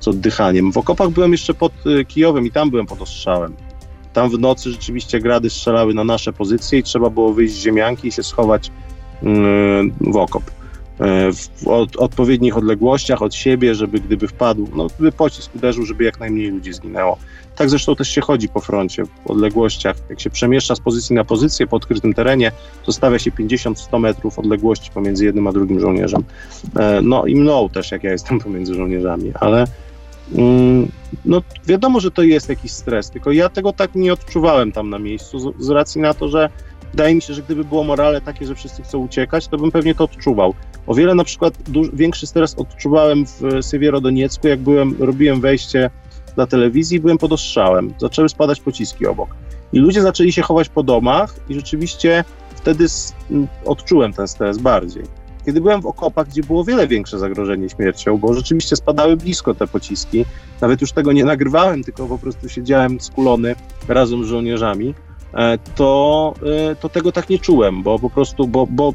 z 0.00 0.08
oddychaniem. 0.08 0.72
W 0.72 0.78
okopach 0.78 1.10
byłem 1.10 1.32
jeszcze 1.32 1.54
pod 1.54 1.72
e, 1.86 2.04
Kijowem 2.04 2.46
i 2.46 2.50
tam 2.50 2.70
byłem 2.70 2.86
pod 2.86 3.02
ostrzałem. 3.02 3.54
Tam 4.12 4.30
w 4.30 4.38
nocy 4.38 4.70
rzeczywiście 4.70 5.20
grady 5.20 5.50
strzelały 5.50 5.94
na 5.94 6.04
nasze 6.04 6.32
pozycje 6.32 6.78
i 6.78 6.82
trzeba 6.82 7.10
było 7.10 7.32
wyjść 7.32 7.54
z 7.54 7.58
ziemianki 7.58 8.08
i 8.08 8.12
się 8.12 8.22
schować 8.22 8.70
mm, 9.22 9.92
w 10.00 10.16
okop. 10.16 10.42
E, 11.00 11.32
w 11.32 11.68
od, 11.68 11.96
odpowiednich 11.96 12.56
odległościach 12.56 13.22
od 13.22 13.34
siebie, 13.34 13.74
żeby 13.74 14.00
gdyby 14.00 14.28
wpadł, 14.28 14.68
no 14.74 14.86
gdyby 14.86 15.12
pocisk 15.12 15.54
uderzył, 15.54 15.84
żeby 15.84 16.04
jak 16.04 16.20
najmniej 16.20 16.50
ludzi 16.50 16.72
zginęło. 16.72 17.18
Tak 17.56 17.70
zresztą 17.70 17.96
też 17.96 18.08
się 18.08 18.20
chodzi 18.20 18.48
po 18.48 18.60
froncie, 18.60 19.04
w 19.04 19.30
odległościach. 19.30 19.96
Jak 20.10 20.20
się 20.20 20.30
przemieszcza 20.30 20.74
z 20.74 20.80
pozycji 20.80 21.14
na 21.14 21.24
pozycję 21.24 21.66
po 21.66 21.76
odkrytym 21.76 22.14
terenie, 22.14 22.52
zostawia 22.86 23.18
się 23.18 23.30
50-100 23.30 24.00
metrów 24.00 24.38
odległości 24.38 24.90
pomiędzy 24.90 25.24
jednym 25.24 25.46
a 25.46 25.52
drugim 25.52 25.80
żołnierzem. 25.80 26.24
E, 26.76 27.00
no 27.02 27.26
i 27.26 27.34
mną 27.36 27.68
też, 27.68 27.90
jak 27.92 28.04
ja 28.04 28.12
jestem 28.12 28.38
pomiędzy 28.38 28.74
żołnierzami, 28.74 29.32
ale 29.40 29.64
mm, 30.34 30.88
no 31.24 31.42
wiadomo, 31.66 32.00
że 32.00 32.10
to 32.10 32.22
jest 32.22 32.48
jakiś 32.48 32.72
stres, 32.72 33.10
tylko 33.10 33.32
ja 33.32 33.48
tego 33.48 33.72
tak 33.72 33.94
nie 33.94 34.12
odczuwałem 34.12 34.72
tam 34.72 34.90
na 34.90 34.98
miejscu, 34.98 35.38
z, 35.38 35.64
z 35.64 35.70
racji 35.70 36.00
na 36.00 36.14
to, 36.14 36.28
że 36.28 36.48
Wydaje 36.90 37.14
mi 37.14 37.22
się, 37.22 37.34
że 37.34 37.42
gdyby 37.42 37.64
było 37.64 37.84
morale 37.84 38.20
takie, 38.20 38.46
że 38.46 38.54
wszyscy 38.54 38.82
chcą 38.82 38.98
uciekać, 38.98 39.48
to 39.48 39.58
bym 39.58 39.70
pewnie 39.70 39.94
to 39.94 40.04
odczuwał. 40.04 40.54
O 40.86 40.94
wiele 40.94 41.14
na 41.14 41.24
przykład 41.24 41.54
większy 41.92 42.26
stres 42.26 42.54
odczuwałem 42.54 43.24
w 43.26 43.40
Sywierodoniecku, 43.60 44.48
jak 44.48 44.60
byłem, 44.60 44.96
robiłem 44.98 45.40
wejście 45.40 45.90
dla 46.34 46.46
telewizji, 46.46 47.00
byłem 47.00 47.18
pod 47.18 47.32
ostrzałem. 47.32 47.94
Zaczęły 47.98 48.28
spadać 48.28 48.60
pociski 48.60 49.06
obok. 49.06 49.28
I 49.72 49.78
ludzie 49.78 50.02
zaczęli 50.02 50.32
się 50.32 50.42
chować 50.42 50.68
po 50.68 50.82
domach 50.82 51.34
i 51.48 51.54
rzeczywiście 51.54 52.24
wtedy 52.54 52.86
odczułem 53.64 54.12
ten 54.12 54.28
stres 54.28 54.58
bardziej. 54.58 55.02
Kiedy 55.46 55.60
byłem 55.60 55.80
w 55.80 55.86
okopach, 55.86 56.28
gdzie 56.28 56.42
było 56.42 56.64
wiele 56.64 56.88
większe 56.88 57.18
zagrożenie 57.18 57.68
śmiercią, 57.68 58.18
bo 58.18 58.34
rzeczywiście 58.34 58.76
spadały 58.76 59.16
blisko 59.16 59.54
te 59.54 59.66
pociski, 59.66 60.24
nawet 60.60 60.80
już 60.80 60.92
tego 60.92 61.12
nie 61.12 61.24
nagrywałem, 61.24 61.84
tylko 61.84 62.06
po 62.06 62.18
prostu 62.18 62.48
siedziałem 62.48 63.00
skulony 63.00 63.54
razem 63.88 64.24
z 64.24 64.28
żołnierzami, 64.28 64.94
to, 65.74 66.34
e, 66.70 66.76
to 66.76 66.88
tego 66.88 67.12
tak 67.12 67.28
nie 67.28 67.38
czułem, 67.38 67.82
bo 67.82 67.98
po 67.98 68.10
prostu, 68.10 68.48
bo, 68.48 68.66
bo 68.66 68.94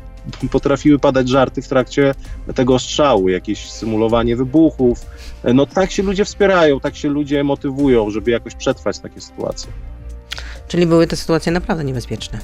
potrafiły 0.51 0.99
padać 0.99 1.29
żarty 1.29 1.61
w 1.61 1.67
trakcie 1.67 2.15
tego 2.55 2.79
strzału, 2.79 3.29
jakieś 3.29 3.71
symulowanie 3.71 4.35
wybuchów. 4.35 5.05
No 5.53 5.65
tak 5.65 5.91
się 5.91 6.03
ludzie 6.03 6.25
wspierają, 6.25 6.79
tak 6.79 6.95
się 6.95 7.09
ludzie 7.09 7.43
motywują, 7.43 8.09
żeby 8.09 8.31
jakoś 8.31 8.55
przetrwać 8.55 8.99
takie 8.99 9.21
sytuacje. 9.21 9.71
Czyli 10.67 10.85
były 10.85 11.07
te 11.07 11.15
sytuacje 11.15 11.51
naprawdę 11.51 11.83
niebezpieczne. 11.83 12.39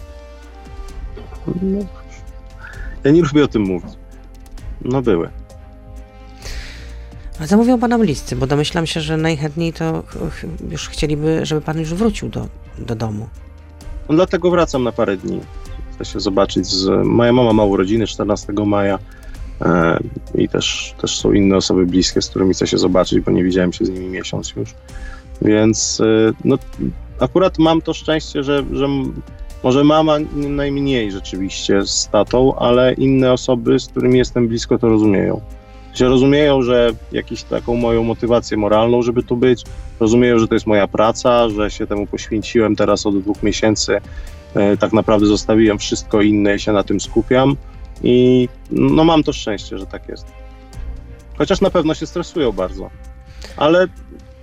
No, 1.62 1.80
ja 3.04 3.12
nie 3.12 3.22
lubię 3.22 3.44
o 3.44 3.48
tym 3.48 3.62
mówić. 3.62 3.92
No 4.82 5.02
były. 5.02 5.30
A 7.40 7.48
co 7.48 7.58
mówią 7.58 7.80
pana 7.80 8.00
bliscy? 8.00 8.36
Bo 8.36 8.48
domyślam 8.48 8.88
się, 8.88 9.02
że 9.02 9.18
najchętniej 9.18 9.74
to 9.74 10.04
już 10.72 10.90
chcieliby, 10.90 11.46
żeby 11.46 11.62
pan 11.62 11.80
już 11.80 11.94
wrócił 11.94 12.30
do, 12.30 12.48
do 12.78 12.96
domu. 12.96 13.28
No 14.10 14.16
dlatego 14.16 14.52
wracam 14.52 14.84
na 14.84 14.92
parę 14.92 15.18
dni. 15.18 15.40
Chcę 15.94 16.06
się 16.06 16.20
zobaczyć 16.20 16.68
z... 16.68 17.06
Moja 17.06 17.34
mama 17.34 17.54
ma 17.54 17.64
urodziny 17.64 18.08
14 18.08 18.54
maja 18.54 19.00
e, 19.62 20.00
i 20.36 20.50
też, 20.50 20.96
też 21.02 21.20
są 21.20 21.32
inne 21.32 21.58
osoby 21.58 21.86
bliskie, 21.86 22.22
z 22.22 22.30
którymi 22.30 22.54
chcę 22.54 22.68
się 22.68 22.78
zobaczyć, 22.78 23.20
bo 23.20 23.32
nie 23.32 23.44
widziałem 23.44 23.74
się 23.74 23.86
z 23.86 23.90
nimi 23.90 24.08
miesiąc 24.08 24.54
już. 24.56 24.74
Więc 25.42 26.02
e, 26.02 26.34
no, 26.46 26.58
akurat 27.20 27.60
mam 27.60 27.82
to 27.82 27.94
szczęście, 27.94 28.44
że, 28.44 28.64
że 28.72 28.88
może 29.64 29.84
mama 29.84 30.18
najmniej 30.36 31.12
rzeczywiście 31.12 31.86
z 31.86 32.10
tatą, 32.12 32.56
ale 32.56 32.94
inne 32.94 33.34
osoby, 33.34 33.80
z 33.80 33.88
którymi 33.88 34.18
jestem 34.18 34.48
blisko, 34.48 34.78
to 34.78 34.90
rozumieją. 34.90 35.42
Rozumieją, 36.06 36.62
że 36.62 36.92
jakąś 37.12 37.44
taką 37.44 37.76
moją 37.76 38.04
motywację 38.04 38.58
moralną, 38.58 39.02
żeby 39.02 39.24
tu 39.24 39.38
być, 39.38 39.64
rozumieją, 40.00 40.40
że 40.40 40.48
to 40.48 40.54
jest 40.54 40.68
moja 40.68 40.88
praca, 40.88 41.50
że 41.50 41.72
się 41.72 41.88
temu 41.88 42.08
poświęciłem 42.08 42.76
teraz 42.76 43.06
od 43.06 43.20
dwóch 43.20 43.44
miesięcy. 43.44 43.98
E, 44.56 44.78
tak 44.78 44.94
naprawdę 44.94 45.26
zostawiłem 45.26 45.78
wszystko 45.78 46.22
inne 46.22 46.56
i 46.56 46.60
się 46.60 46.72
na 46.72 46.84
tym 46.84 47.00
skupiam. 47.00 47.56
I 48.04 48.50
no 48.72 49.04
mam 49.04 49.24
to 49.24 49.34
szczęście, 49.34 49.78
że 49.78 49.86
tak 49.86 50.10
jest. 50.10 50.26
Chociaż 51.38 51.62
na 51.62 51.70
pewno 51.70 51.94
się 51.94 52.06
stresują 52.06 52.52
bardzo. 52.52 52.90
Ale 53.58 53.88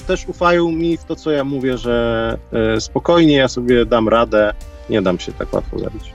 też 0.06 0.28
ufają 0.28 0.72
mi 0.72 0.96
w 0.96 1.04
to, 1.04 1.16
co 1.16 1.30
ja 1.30 1.44
mówię, 1.44 1.78
że 1.78 2.38
e, 2.52 2.80
spokojnie 2.80 3.36
ja 3.36 3.48
sobie 3.48 3.86
dam 3.86 4.08
radę, 4.08 4.54
nie 4.90 5.02
dam 5.02 5.18
się 5.18 5.32
tak 5.32 5.52
łatwo 5.52 5.78
zabić. 5.78 6.12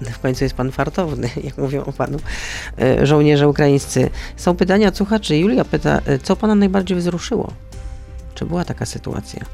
W 0.00 0.18
końcu 0.18 0.44
jest 0.44 0.56
pan 0.56 0.72
fartowny, 0.72 1.30
jak 1.44 1.58
mówią 1.58 1.84
o 1.84 1.92
panu 1.92 2.18
e, 2.78 3.06
żołnierze 3.06 3.48
ukraińscy. 3.48 4.10
Są 4.36 4.56
pytania 4.56 4.88
od 4.88 4.96
słuchaczy. 4.96 5.36
Julia 5.36 5.64
pyta, 5.64 6.00
e, 6.06 6.18
co 6.18 6.36
pana 6.36 6.54
najbardziej 6.54 6.96
wzruszyło? 6.96 7.52
Czy 8.34 8.46
była 8.46 8.64
taka 8.64 8.86
sytuacja? 8.86 9.44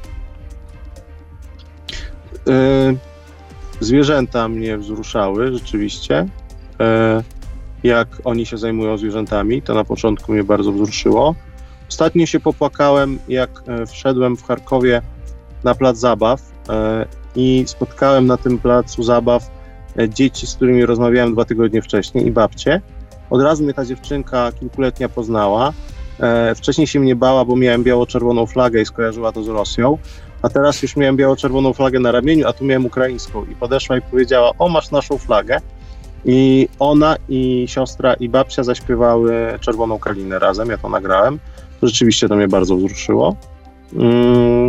Zwierzęta 3.79 4.47
mnie 4.47 4.77
wzruszały 4.77 5.53
rzeczywiście. 5.53 6.27
Jak 7.83 8.07
oni 8.23 8.45
się 8.45 8.57
zajmują 8.57 8.97
zwierzętami, 8.97 9.61
to 9.61 9.73
na 9.73 9.83
początku 9.83 10.33
mnie 10.33 10.43
bardzo 10.43 10.71
wzruszyło. 10.71 11.35
Ostatnio 11.89 12.25
się 12.25 12.39
popłakałem, 12.39 13.19
jak 13.27 13.63
wszedłem 13.87 14.37
w 14.37 14.43
Charkowie 14.43 15.01
na 15.63 15.75
plac 15.75 15.97
zabaw 15.97 16.41
i 17.37 17.63
spotkałem 17.67 18.27
na 18.27 18.37
tym 18.37 18.59
placu 18.59 19.03
zabaw 19.03 19.43
e, 19.43 19.49
dzieci, 20.09 20.47
z 20.47 20.55
którymi 20.55 20.85
rozmawiałem 20.85 21.33
dwa 21.33 21.45
tygodnie 21.45 21.81
wcześniej 21.81 22.27
i 22.27 22.31
babcie. 22.31 22.81
Od 23.29 23.41
razu 23.41 23.63
mnie 23.63 23.73
ta 23.73 23.85
dziewczynka 23.85 24.51
kilkuletnia 24.51 25.09
poznała. 25.09 25.73
E, 26.19 26.55
wcześniej 26.55 26.87
się 26.87 26.99
mnie 26.99 27.15
bała, 27.15 27.45
bo 27.45 27.55
miałem 27.55 27.83
biało-czerwoną 27.83 28.45
flagę 28.45 28.81
i 28.81 28.85
skojarzyła 28.85 29.31
to 29.31 29.43
z 29.43 29.47
Rosją, 29.47 29.97
a 30.41 30.49
teraz 30.49 30.81
już 30.81 30.95
miałem 30.95 31.17
biało-czerwoną 31.17 31.73
flagę 31.73 31.99
na 31.99 32.11
ramieniu, 32.11 32.47
a 32.47 32.53
tu 32.53 32.65
miałem 32.65 32.85
ukraińską 32.85 33.45
i 33.45 33.55
podeszła 33.55 33.97
i 33.97 34.01
powiedziała, 34.01 34.51
o 34.59 34.69
masz 34.69 34.91
naszą 34.91 35.17
flagę. 35.17 35.57
I 36.25 36.69
ona 36.79 37.15
i 37.29 37.65
siostra 37.67 38.13
i 38.13 38.29
babcia 38.29 38.63
zaśpiewały 38.63 39.59
Czerwoną 39.59 39.99
Kalinę 39.99 40.39
razem, 40.39 40.69
ja 40.69 40.77
to 40.77 40.89
nagrałem. 40.89 41.39
To 41.81 41.87
rzeczywiście 41.87 42.29
to 42.29 42.35
mnie 42.35 42.47
bardzo 42.47 42.75
wzruszyło. 42.75 43.35
Mm, 43.93 44.66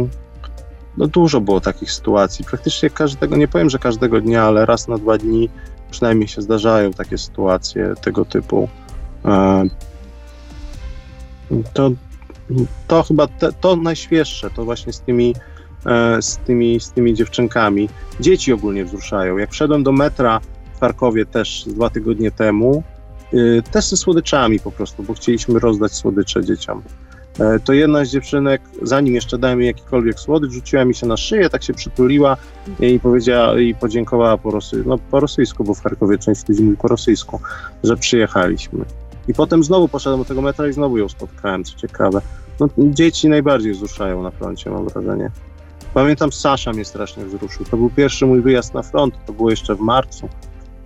no 0.99 1.07
dużo 1.07 1.41
było 1.41 1.61
takich 1.61 1.93
sytuacji. 1.93 2.45
Praktycznie 2.45 2.91
każdego, 2.91 3.37
nie 3.37 3.49
powiem, 3.49 3.71
że 3.71 3.79
każdego 3.79 4.21
dnia, 4.21 4.43
ale 4.43 4.67
raz 4.67 4.89
na 4.89 4.99
dwa 4.99 5.19
dni 5.19 5.49
przynajmniej 5.91 6.29
się 6.29 6.43
zdarzają 6.43 6.93
takie 6.93 7.19
sytuacje 7.19 7.95
tego 8.01 8.25
typu. 8.25 8.69
E, 9.25 9.65
to, 11.73 11.91
to 12.87 13.03
chyba 13.03 13.27
te, 13.27 13.53
to 13.53 13.77
najświeższe, 13.77 14.51
to 14.51 14.65
właśnie 14.65 14.93
z 14.93 15.01
tymi, 15.01 15.35
e, 15.87 16.23
z, 16.23 16.37
tymi, 16.37 16.81
z 16.81 16.91
tymi 16.91 17.15
dziewczynkami. 17.15 17.89
Dzieci 18.21 18.53
ogólnie 18.53 18.85
wzruszają. 18.85 19.37
Jak 19.37 19.51
wszedłem 19.51 19.83
do 19.83 19.93
metra 19.93 20.41
w 20.75 20.81
Charkowie 20.81 21.27
też 21.27 21.65
dwa 21.67 21.91
tygodnie 21.91 22.31
temu, 22.31 22.83
e, 23.33 23.63
też 23.63 23.89
ze 23.89 23.97
słodyczami 23.97 24.61
po 24.61 24.73
prostu, 24.73 25.03
bo 25.03 25.15
chcieliśmy 25.15 25.59
rozdać 25.59 25.93
słodycze 25.93 26.45
dzieciom. 26.45 26.83
E, 27.41 27.61
to 27.61 27.73
jedna 27.73 28.05
z 28.05 28.09
dziewczynek, 28.09 28.63
zanim 28.83 29.15
jeszcze 29.15 29.39
dałem 29.39 29.61
jej 29.61 29.67
jakikolwiek 29.67 30.21
słodycz, 30.21 30.53
rzuciła 30.53 30.85
mi 30.85 30.95
się 30.95 31.07
na 31.07 31.17
szyję, 31.17 31.51
tak 31.51 31.63
się 31.63 31.75
przytuliła 31.75 32.37
i 32.81 33.01
powiedziała 33.01 33.59
i 33.59 33.75
podziękowała 33.75 34.39
po, 34.39 34.59
no, 34.87 34.99
po 35.11 35.21
rosyjsku, 35.21 35.65
bo 35.65 35.75
w 35.75 35.83
Charkowie 35.83 36.19
część 36.19 36.49
ludzi 36.49 36.63
mówi 36.63 36.77
po 36.77 36.89
rosyjsku, 36.89 37.41
że 37.85 37.97
przyjechaliśmy. 37.97 38.85
I 39.29 39.35
potem 39.35 39.65
znowu 39.65 39.89
poszedłem 39.89 40.21
do 40.21 40.25
tego 40.25 40.43
metra 40.43 40.69
i 40.69 40.73
znowu 40.73 40.99
ją 40.99 41.09
spotkałem, 41.09 41.65
co 41.65 41.77
ciekawe. 41.77 42.21
No, 42.61 42.69
dzieci 42.79 43.29
najbardziej 43.29 43.73
wzruszają 43.73 44.23
na 44.23 44.31
froncie, 44.31 44.71
mam 44.71 44.89
wrażenie. 44.89 45.31
Pamiętam, 45.95 46.33
Sasza 46.33 46.73
mnie 46.73 46.85
strasznie 46.85 47.25
wzruszył. 47.25 47.67
To 47.71 47.77
był 47.77 47.91
pierwszy 47.91 48.27
mój 48.27 48.41
wyjazd 48.41 48.75
na 48.75 48.83
front, 48.83 49.15
to 49.27 49.33
było 49.33 49.51
jeszcze 49.51 49.75
w 49.75 49.81
marcu. 49.81 50.29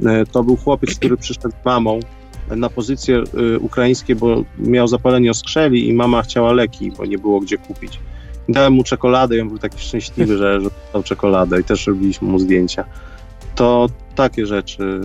E, 0.07 0.27
to 0.27 0.45
był 0.45 0.57
chłopiec, 0.57 0.95
który 0.95 1.17
przyszedł 1.17 1.51
z 1.63 1.65
mamą 1.65 2.01
na 2.51 2.69
pozycje 2.69 3.23
y, 3.55 3.59
ukraińskie, 3.59 4.17
bo 4.17 4.45
miał 4.59 4.89
zapalenie 4.89 5.31
oskrzeli 5.31 5.89
i 5.89 5.93
mama 5.93 6.23
chciała 6.23 6.53
leki, 6.53 6.93
bo 6.93 7.07
nie 7.07 7.19
było 7.19 7.41
gdzie 7.41 7.59
kupić. 7.59 8.01
Dałem 8.49 8.73
mu 8.73 8.85
czekoladę 8.85 9.37
i 9.37 9.41
on 9.41 9.49
był 9.49 9.59
taki 9.59 9.79
szczęśliwy, 9.79 10.39
że, 10.39 10.61
że 10.61 10.71
dostał 10.71 11.03
czekoladę 11.03 11.61
i 11.61 11.65
też 11.65 11.87
robiliśmy 11.87 12.29
mu 12.29 12.39
zdjęcia. 12.39 12.85
To 13.55 13.89
takie 14.15 14.47
rzeczy, 14.47 15.01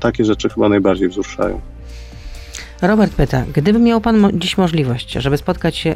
takie 0.00 0.24
rzeczy 0.24 0.48
chyba 0.48 0.68
najbardziej 0.68 1.08
wzruszają. 1.08 1.60
Robert 2.82 3.14
pyta, 3.14 3.44
gdyby 3.54 3.78
miał 3.78 4.00
pan 4.00 4.30
dziś 4.34 4.58
możliwość, 4.58 5.12
żeby 5.12 5.36
spotkać 5.36 5.76
się 5.76 5.94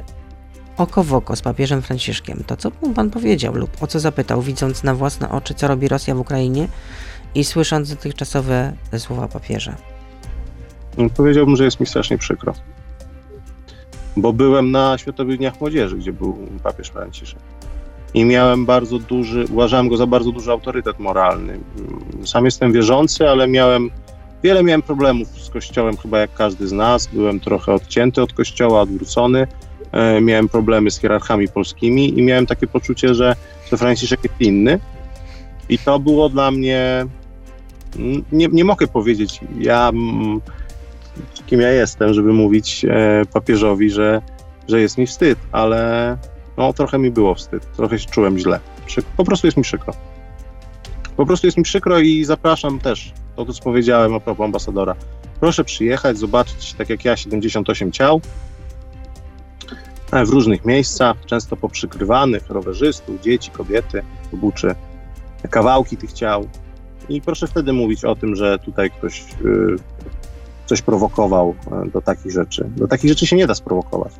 oko 0.76 1.04
w 1.04 1.14
oko 1.14 1.36
z 1.36 1.42
papieżem 1.42 1.82
Franciszkiem, 1.82 2.44
to 2.46 2.56
co 2.56 2.70
by 2.70 2.94
pan 2.94 3.10
powiedział 3.10 3.54
lub 3.54 3.82
o 3.82 3.86
co 3.86 4.00
zapytał, 4.00 4.42
widząc 4.42 4.82
na 4.82 4.94
własne 4.94 5.30
oczy, 5.30 5.54
co 5.54 5.68
robi 5.68 5.88
Rosja 5.88 6.14
w 6.14 6.20
Ukrainie 6.20 6.68
i 7.34 7.44
słysząc 7.44 7.90
dotychczasowe 7.90 8.72
słowa 8.98 9.28
papieża? 9.28 9.76
Powiedziałbym, 11.16 11.56
że 11.56 11.64
jest 11.64 11.80
mi 11.80 11.87
strasznie 11.87 12.18
przykro. 12.18 12.54
Bo 14.16 14.32
byłem 14.32 14.70
na 14.70 14.98
Światowych 14.98 15.38
Dniach 15.38 15.61
Młodzieży, 15.61 15.96
gdzie 15.96 16.12
był 16.12 16.38
papież 16.62 16.88
Franciszek. 16.88 17.38
I 18.14 18.24
miałem 18.24 18.66
bardzo 18.66 18.98
duży, 18.98 19.44
uważałem 19.50 19.88
go 19.88 19.96
za 19.96 20.06
bardzo 20.06 20.32
duży 20.32 20.50
autorytet 20.50 20.98
moralny. 20.98 21.58
Sam 22.24 22.44
jestem 22.44 22.72
wierzący, 22.72 23.28
ale 23.28 23.48
miałem, 23.48 23.90
wiele 24.42 24.62
miałem 24.62 24.82
problemów 24.82 25.28
z 25.28 25.50
Kościołem, 25.50 25.96
chyba 25.96 26.18
jak 26.18 26.34
każdy 26.34 26.68
z 26.68 26.72
nas. 26.72 27.06
Byłem 27.06 27.40
trochę 27.40 27.72
odcięty 27.74 28.22
od 28.22 28.32
Kościoła, 28.32 28.80
odwrócony. 28.80 29.46
E, 29.92 30.20
miałem 30.20 30.48
problemy 30.48 30.90
z 30.90 30.98
hierarchami 30.98 31.48
polskimi 31.48 32.18
i 32.18 32.22
miałem 32.22 32.46
takie 32.46 32.66
poczucie, 32.66 33.14
że, 33.14 33.37
że 33.70 33.76
Franciszek 33.76 34.24
jest 34.24 34.40
inny. 34.40 34.78
I 35.68 35.78
to 35.78 35.98
było 35.98 36.28
dla 36.28 36.50
mnie, 36.50 37.06
nie, 38.32 38.48
nie 38.52 38.64
mogę 38.64 38.87
powiedzieć, 38.87 39.40
ja 39.58 39.92
kim 41.46 41.61
ja 41.61 41.70
jestem, 41.70 42.14
żeby 42.14 42.33
mówić 42.33 42.85
e, 42.85 43.22
papieżowi, 43.33 43.90
że, 43.90 44.22
że 44.68 44.81
jest 44.81 44.98
mi 44.98 45.07
wstyd, 45.07 45.38
ale 45.52 46.18
no, 46.57 46.72
trochę 46.72 46.98
mi 46.98 47.11
było 47.11 47.35
wstyd, 47.35 47.72
trochę 47.76 47.98
się 47.98 48.09
czułem 48.09 48.38
źle. 48.38 48.61
Po 49.16 49.24
prostu 49.24 49.46
jest 49.46 49.57
mi 49.57 49.62
przykro. 49.62 49.92
Po 51.16 51.26
prostu 51.26 51.46
jest 51.46 51.57
mi 51.57 51.64
przykro 51.64 51.98
i 51.98 52.24
zapraszam 52.24 52.78
też, 52.78 53.12
to 53.37 53.52
co 53.52 53.62
powiedziałem 53.62 54.14
a 54.14 54.20
propos 54.20 54.44
ambasadora. 54.44 54.94
Proszę 55.40 55.64
przyjechać, 55.64 56.18
zobaczyć, 56.18 56.74
tak 56.74 56.90
jak 56.90 57.04
ja, 57.04 57.16
78 57.16 57.92
ciał 57.92 58.20
e, 60.12 60.24
w 60.24 60.28
różnych 60.28 60.64
miejscach, 60.64 61.16
często 61.26 61.57
poprzykrywanych, 61.57 62.50
rowerzystów, 62.50 63.20
dzieci, 63.20 63.50
kobiety, 63.50 64.02
buczy 64.33 64.74
kawałki 65.50 65.96
tych 65.96 66.12
ciał. 66.12 66.48
I 67.09 67.22
proszę 67.22 67.46
wtedy 67.46 67.72
mówić 67.72 68.04
o 68.04 68.16
tym, 68.16 68.37
że 68.37 68.59
tutaj 68.59 68.90
ktoś 68.90 69.24
coś 70.68 70.83
prowokował 70.83 71.54
e, 71.87 71.90
do 71.90 72.00
takich 72.00 72.33
rzeczy. 72.33 72.70
Do 72.76 72.88
takich 72.88 73.11
rzeczy 73.11 73.26
się 73.26 73.37
nie 73.37 73.46
da 73.46 73.54
sprowokować. 73.54 74.12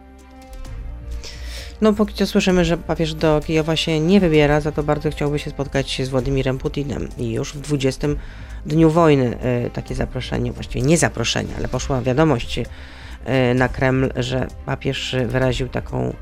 No 1.81 1.93
póki 1.93 2.15
co 2.15 2.27
słyszymy, 2.27 2.65
że 2.65 2.77
papież 2.77 3.15
do 3.15 3.41
Kijowa 3.47 3.77
się 3.77 4.01
nie 4.01 4.21
wybiera, 4.21 4.61
za 4.61 4.73
to 4.73 4.83
bardzo 4.83 5.11
chciałby 5.11 5.39
się 5.39 5.51
spotkać 5.51 6.01
z 6.05 6.09
Władimirem 6.09 6.59
Putinem. 6.59 7.09
I 7.19 7.33
już 7.33 7.55
w 7.55 7.61
20 7.61 8.09
dniu 8.67 8.91
wojny 8.91 9.39
y, 9.67 9.71
takie 9.71 9.95
zaproszenie, 9.95 10.53
właściwie 10.53 10.87
nie 10.87 10.99
zaproszenie, 10.99 11.51
ale 11.59 11.69
poszła 11.69 12.03
wiadomość 12.03 12.59
y, 12.59 12.65
na 13.55 13.69
Kreml, 13.69 14.09
że 14.17 14.47
papież 14.67 15.17
wyraził 15.27 15.69
taką 15.69 16.13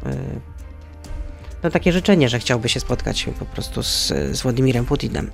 no, 1.63 1.71
takie 1.71 1.93
życzenie, 1.93 2.29
że 2.29 2.39
chciałby 2.39 2.69
się 2.69 2.81
spotkać 2.81 3.29
po 3.39 3.45
prostu 3.45 3.83
z, 3.83 4.13
z 4.33 4.43
Władimirem 4.43 4.85
Putinem. 4.85 5.31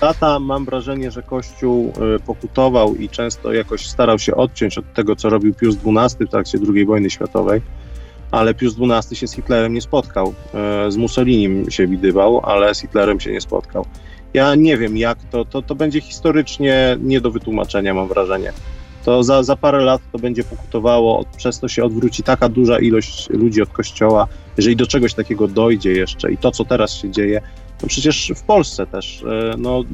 Tata 0.00 0.38
mam 0.38 0.64
wrażenie, 0.64 1.10
że 1.10 1.22
Kościół 1.22 1.92
y, 2.16 2.20
pokutował 2.20 2.96
i 2.96 3.08
często 3.08 3.52
jakoś 3.52 3.86
starał 3.86 4.18
się 4.18 4.34
odciąć 4.34 4.78
od 4.78 4.94
tego, 4.94 5.16
co 5.16 5.30
robił 5.30 5.54
Pius 5.54 5.76
XII 5.86 6.26
w 6.26 6.30
trakcie 6.30 6.58
II 6.74 6.86
wojny 6.86 7.10
światowej, 7.10 7.62
ale 8.30 8.54
Pius 8.54 8.74
XII 8.80 9.16
się 9.16 9.28
z 9.28 9.32
Hitlerem 9.34 9.74
nie 9.74 9.80
spotkał. 9.80 10.34
Y, 10.88 10.92
Z 10.92 10.96
Mussolinim 10.96 11.70
się 11.70 11.86
widywał, 11.86 12.40
ale 12.44 12.74
z 12.74 12.80
Hitlerem 12.80 13.20
się 13.20 13.32
nie 13.32 13.40
spotkał. 13.40 13.86
Ja 14.34 14.54
nie 14.54 14.76
wiem, 14.76 14.96
jak 14.96 15.18
to, 15.30 15.44
to, 15.44 15.62
to 15.62 15.74
będzie 15.74 16.00
historycznie 16.00 16.96
nie 17.00 17.20
do 17.20 17.30
wytłumaczenia, 17.30 17.94
mam 17.94 18.08
wrażenie. 18.08 18.52
To 19.04 19.22
za, 19.22 19.42
za 19.42 19.56
parę 19.56 19.84
lat 19.84 20.02
to 20.12 20.18
będzie 20.18 20.44
pokutowało, 20.44 21.24
przez 21.36 21.60
to 21.60 21.68
się 21.68 21.84
odwróci 21.84 22.22
taka 22.22 22.48
duża 22.48 22.78
ilość 22.78 23.30
ludzi 23.30 23.62
od 23.62 23.68
kościoła, 23.68 24.26
jeżeli 24.56 24.76
do 24.76 24.86
czegoś 24.86 25.14
takiego 25.14 25.48
dojdzie 25.48 25.92
jeszcze 25.92 26.32
i 26.32 26.36
to, 26.36 26.50
co 26.50 26.64
teraz 26.64 26.94
się 26.94 27.10
dzieje, 27.10 27.40
no 27.82 27.88
przecież 27.88 28.32
w 28.36 28.42
Polsce 28.42 28.86
też, 28.86 29.22
e, 29.22 29.54
no 29.58 29.84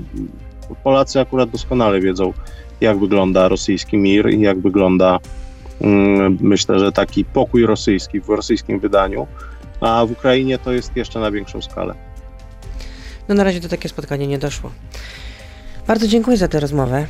Polacy 0.84 1.20
akurat 1.20 1.50
doskonale 1.50 2.00
wiedzą, 2.00 2.32
jak 2.80 2.98
wygląda 2.98 3.48
rosyjski 3.48 3.96
mir 3.96 4.30
i 4.30 4.40
jak 4.40 4.60
wygląda, 4.60 5.18
mm, 5.80 6.38
myślę, 6.40 6.78
że 6.78 6.92
taki 6.92 7.24
pokój 7.24 7.66
rosyjski 7.66 8.20
w 8.20 8.28
rosyjskim 8.28 8.80
wydaniu, 8.80 9.26
a 9.80 10.06
w 10.06 10.10
Ukrainie 10.10 10.58
to 10.58 10.72
jest 10.72 10.96
jeszcze 10.96 11.20
na 11.20 11.30
większą 11.30 11.62
skalę. 11.62 11.94
No 13.28 13.34
na 13.34 13.44
razie 13.44 13.60
do 13.60 13.68
takie 13.68 13.88
spotkanie 13.88 14.26
nie 14.26 14.38
doszło. 14.38 14.70
Bardzo 15.86 16.08
dziękuję 16.08 16.36
za 16.36 16.48
tę 16.48 16.60
rozmowę. 16.60 17.06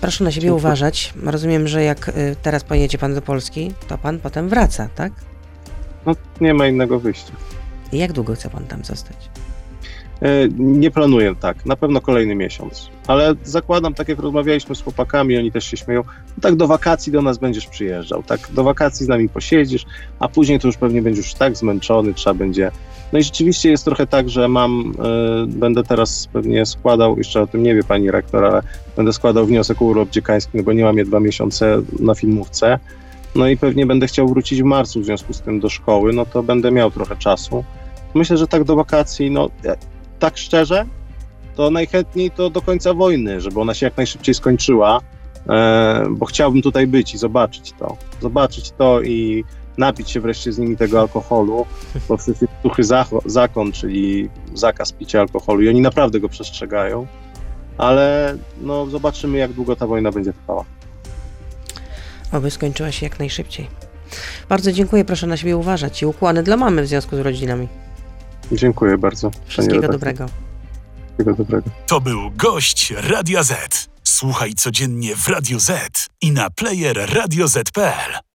Proszę 0.00 0.24
na 0.24 0.30
siebie 0.30 0.42
Dziękuję. 0.42 0.56
uważać. 0.58 1.14
Rozumiem, 1.24 1.68
że 1.68 1.82
jak 1.82 2.08
y, 2.08 2.36
teraz 2.42 2.64
pojedzie 2.64 2.98
pan 2.98 3.14
do 3.14 3.22
Polski, 3.22 3.72
to 3.88 3.98
pan 3.98 4.18
potem 4.18 4.48
wraca, 4.48 4.88
tak? 4.94 5.12
No, 6.06 6.12
nie 6.40 6.54
ma 6.54 6.66
innego 6.66 7.00
wyjścia. 7.00 7.32
I 7.92 7.98
jak 7.98 8.12
długo 8.12 8.34
chce 8.34 8.50
pan 8.50 8.64
tam 8.64 8.84
zostać? 8.84 9.29
E, 10.22 10.48
Nie 10.58 10.90
planuję 10.90 11.34
tak, 11.40 11.66
na 11.66 11.76
pewno 11.76 12.00
kolejny 12.00 12.34
miesiąc, 12.34 12.90
ale 13.06 13.34
zakładam, 13.44 13.94
tak 13.94 14.08
jak 14.08 14.18
rozmawialiśmy 14.18 14.74
z 14.74 14.82
chłopakami, 14.82 15.38
oni 15.38 15.52
też 15.52 15.64
się 15.64 15.76
śmieją, 15.76 16.02
no 16.06 16.40
tak 16.40 16.54
do 16.54 16.66
wakacji 16.66 17.12
do 17.12 17.22
nas 17.22 17.38
będziesz 17.38 17.66
przyjeżdżał, 17.66 18.22
tak 18.22 18.40
do 18.52 18.64
wakacji 18.64 19.06
z 19.06 19.08
nami 19.08 19.28
posiedzisz, 19.28 19.86
a 20.18 20.28
później 20.28 20.60
to 20.60 20.68
już 20.68 20.76
pewnie 20.76 21.02
będziesz 21.02 21.34
tak 21.34 21.56
zmęczony, 21.56 22.14
trzeba 22.14 22.34
będzie. 22.34 22.70
No 23.12 23.18
i 23.18 23.22
rzeczywiście 23.22 23.70
jest 23.70 23.84
trochę 23.84 24.06
tak, 24.06 24.28
że 24.28 24.48
mam, 24.48 24.94
e, 24.98 25.46
będę 25.46 25.82
teraz 25.82 26.28
pewnie 26.32 26.66
składał, 26.66 27.18
jeszcze 27.18 27.42
o 27.42 27.46
tym 27.46 27.62
nie 27.62 27.74
wie 27.74 27.82
pani 27.84 28.10
rektor, 28.10 28.44
ale 28.44 28.62
będę 28.96 29.12
składał 29.12 29.46
wniosek 29.46 29.82
o 29.82 29.84
urlop 29.84 30.10
dziekański, 30.10 30.50
no 30.54 30.62
bo 30.62 30.72
nie 30.72 30.84
mam 30.84 30.98
je 30.98 31.04
dwa 31.04 31.20
miesiące 31.20 31.82
na 32.00 32.14
filmówce. 32.14 32.78
No 33.34 33.48
i 33.48 33.56
pewnie 33.56 33.86
będę 33.86 34.06
chciał 34.06 34.28
wrócić 34.28 34.62
w 34.62 34.64
marcu 34.64 35.00
w 35.00 35.04
związku 35.04 35.32
z 35.32 35.40
tym 35.40 35.60
do 35.60 35.68
szkoły, 35.68 36.12
no 36.12 36.26
to 36.26 36.42
będę 36.42 36.70
miał 36.70 36.90
trochę 36.90 37.16
czasu. 37.16 37.64
Myślę, 38.14 38.36
że 38.36 38.46
tak 38.46 38.64
do 38.64 38.76
wakacji, 38.76 39.30
no 39.30 39.50
e, 39.64 39.76
tak 40.20 40.38
szczerze, 40.38 40.86
to 41.56 41.70
najchętniej 41.70 42.30
to 42.30 42.50
do 42.50 42.62
końca 42.62 42.94
wojny, 42.94 43.40
żeby 43.40 43.60
ona 43.60 43.74
się 43.74 43.86
jak 43.86 43.96
najszybciej 43.96 44.34
skończyła, 44.34 45.00
e, 45.48 46.06
bo 46.10 46.26
chciałbym 46.26 46.62
tutaj 46.62 46.86
być 46.86 47.14
i 47.14 47.18
zobaczyć 47.18 47.72
to. 47.78 47.96
Zobaczyć 48.22 48.70
to 48.70 49.02
i 49.02 49.44
napić 49.78 50.10
się 50.10 50.20
wreszcie 50.20 50.52
z 50.52 50.58
nimi 50.58 50.76
tego 50.76 51.00
alkoholu, 51.00 51.66
bo 52.08 52.18
suchy 52.18 52.82
zacho- 52.82 53.22
zakon, 53.26 53.72
czyli 53.72 54.30
zakaz 54.54 54.92
picia 54.92 55.20
alkoholu 55.20 55.62
i 55.62 55.68
oni 55.68 55.80
naprawdę 55.80 56.20
go 56.20 56.28
przestrzegają, 56.28 57.06
ale 57.78 58.36
no 58.60 58.86
zobaczymy 58.86 59.38
jak 59.38 59.52
długo 59.52 59.76
ta 59.76 59.86
wojna 59.86 60.12
będzie 60.12 60.32
trwała. 60.32 60.64
Oby 62.32 62.50
skończyła 62.50 62.92
się 62.92 63.06
jak 63.06 63.18
najszybciej. 63.18 63.68
Bardzo 64.48 64.72
dziękuję, 64.72 65.04
proszę 65.04 65.26
na 65.26 65.36
siebie 65.36 65.56
uważać 65.56 66.02
i 66.02 66.06
ukłony 66.06 66.42
dla 66.42 66.56
mamy 66.56 66.82
w 66.82 66.86
związku 66.86 67.16
z 67.16 67.18
rodzinami. 67.18 67.68
Dziękuję 68.52 68.98
bardzo. 68.98 69.30
Wszystkiego 69.46 69.88
dobrego. 69.88 70.26
Wszystkiego 71.06 71.34
dobrego. 71.34 71.70
To 71.86 72.00
był 72.00 72.30
gość 72.30 72.94
Radia 72.96 73.42
Z. 73.42 73.88
Słuchaj 74.04 74.54
codziennie 74.54 75.16
w 75.16 75.28
Radio 75.28 75.60
Z 75.60 76.06
i 76.20 76.32
na 76.32 76.50
player 76.50 77.14
radioz.pl. 77.14 78.20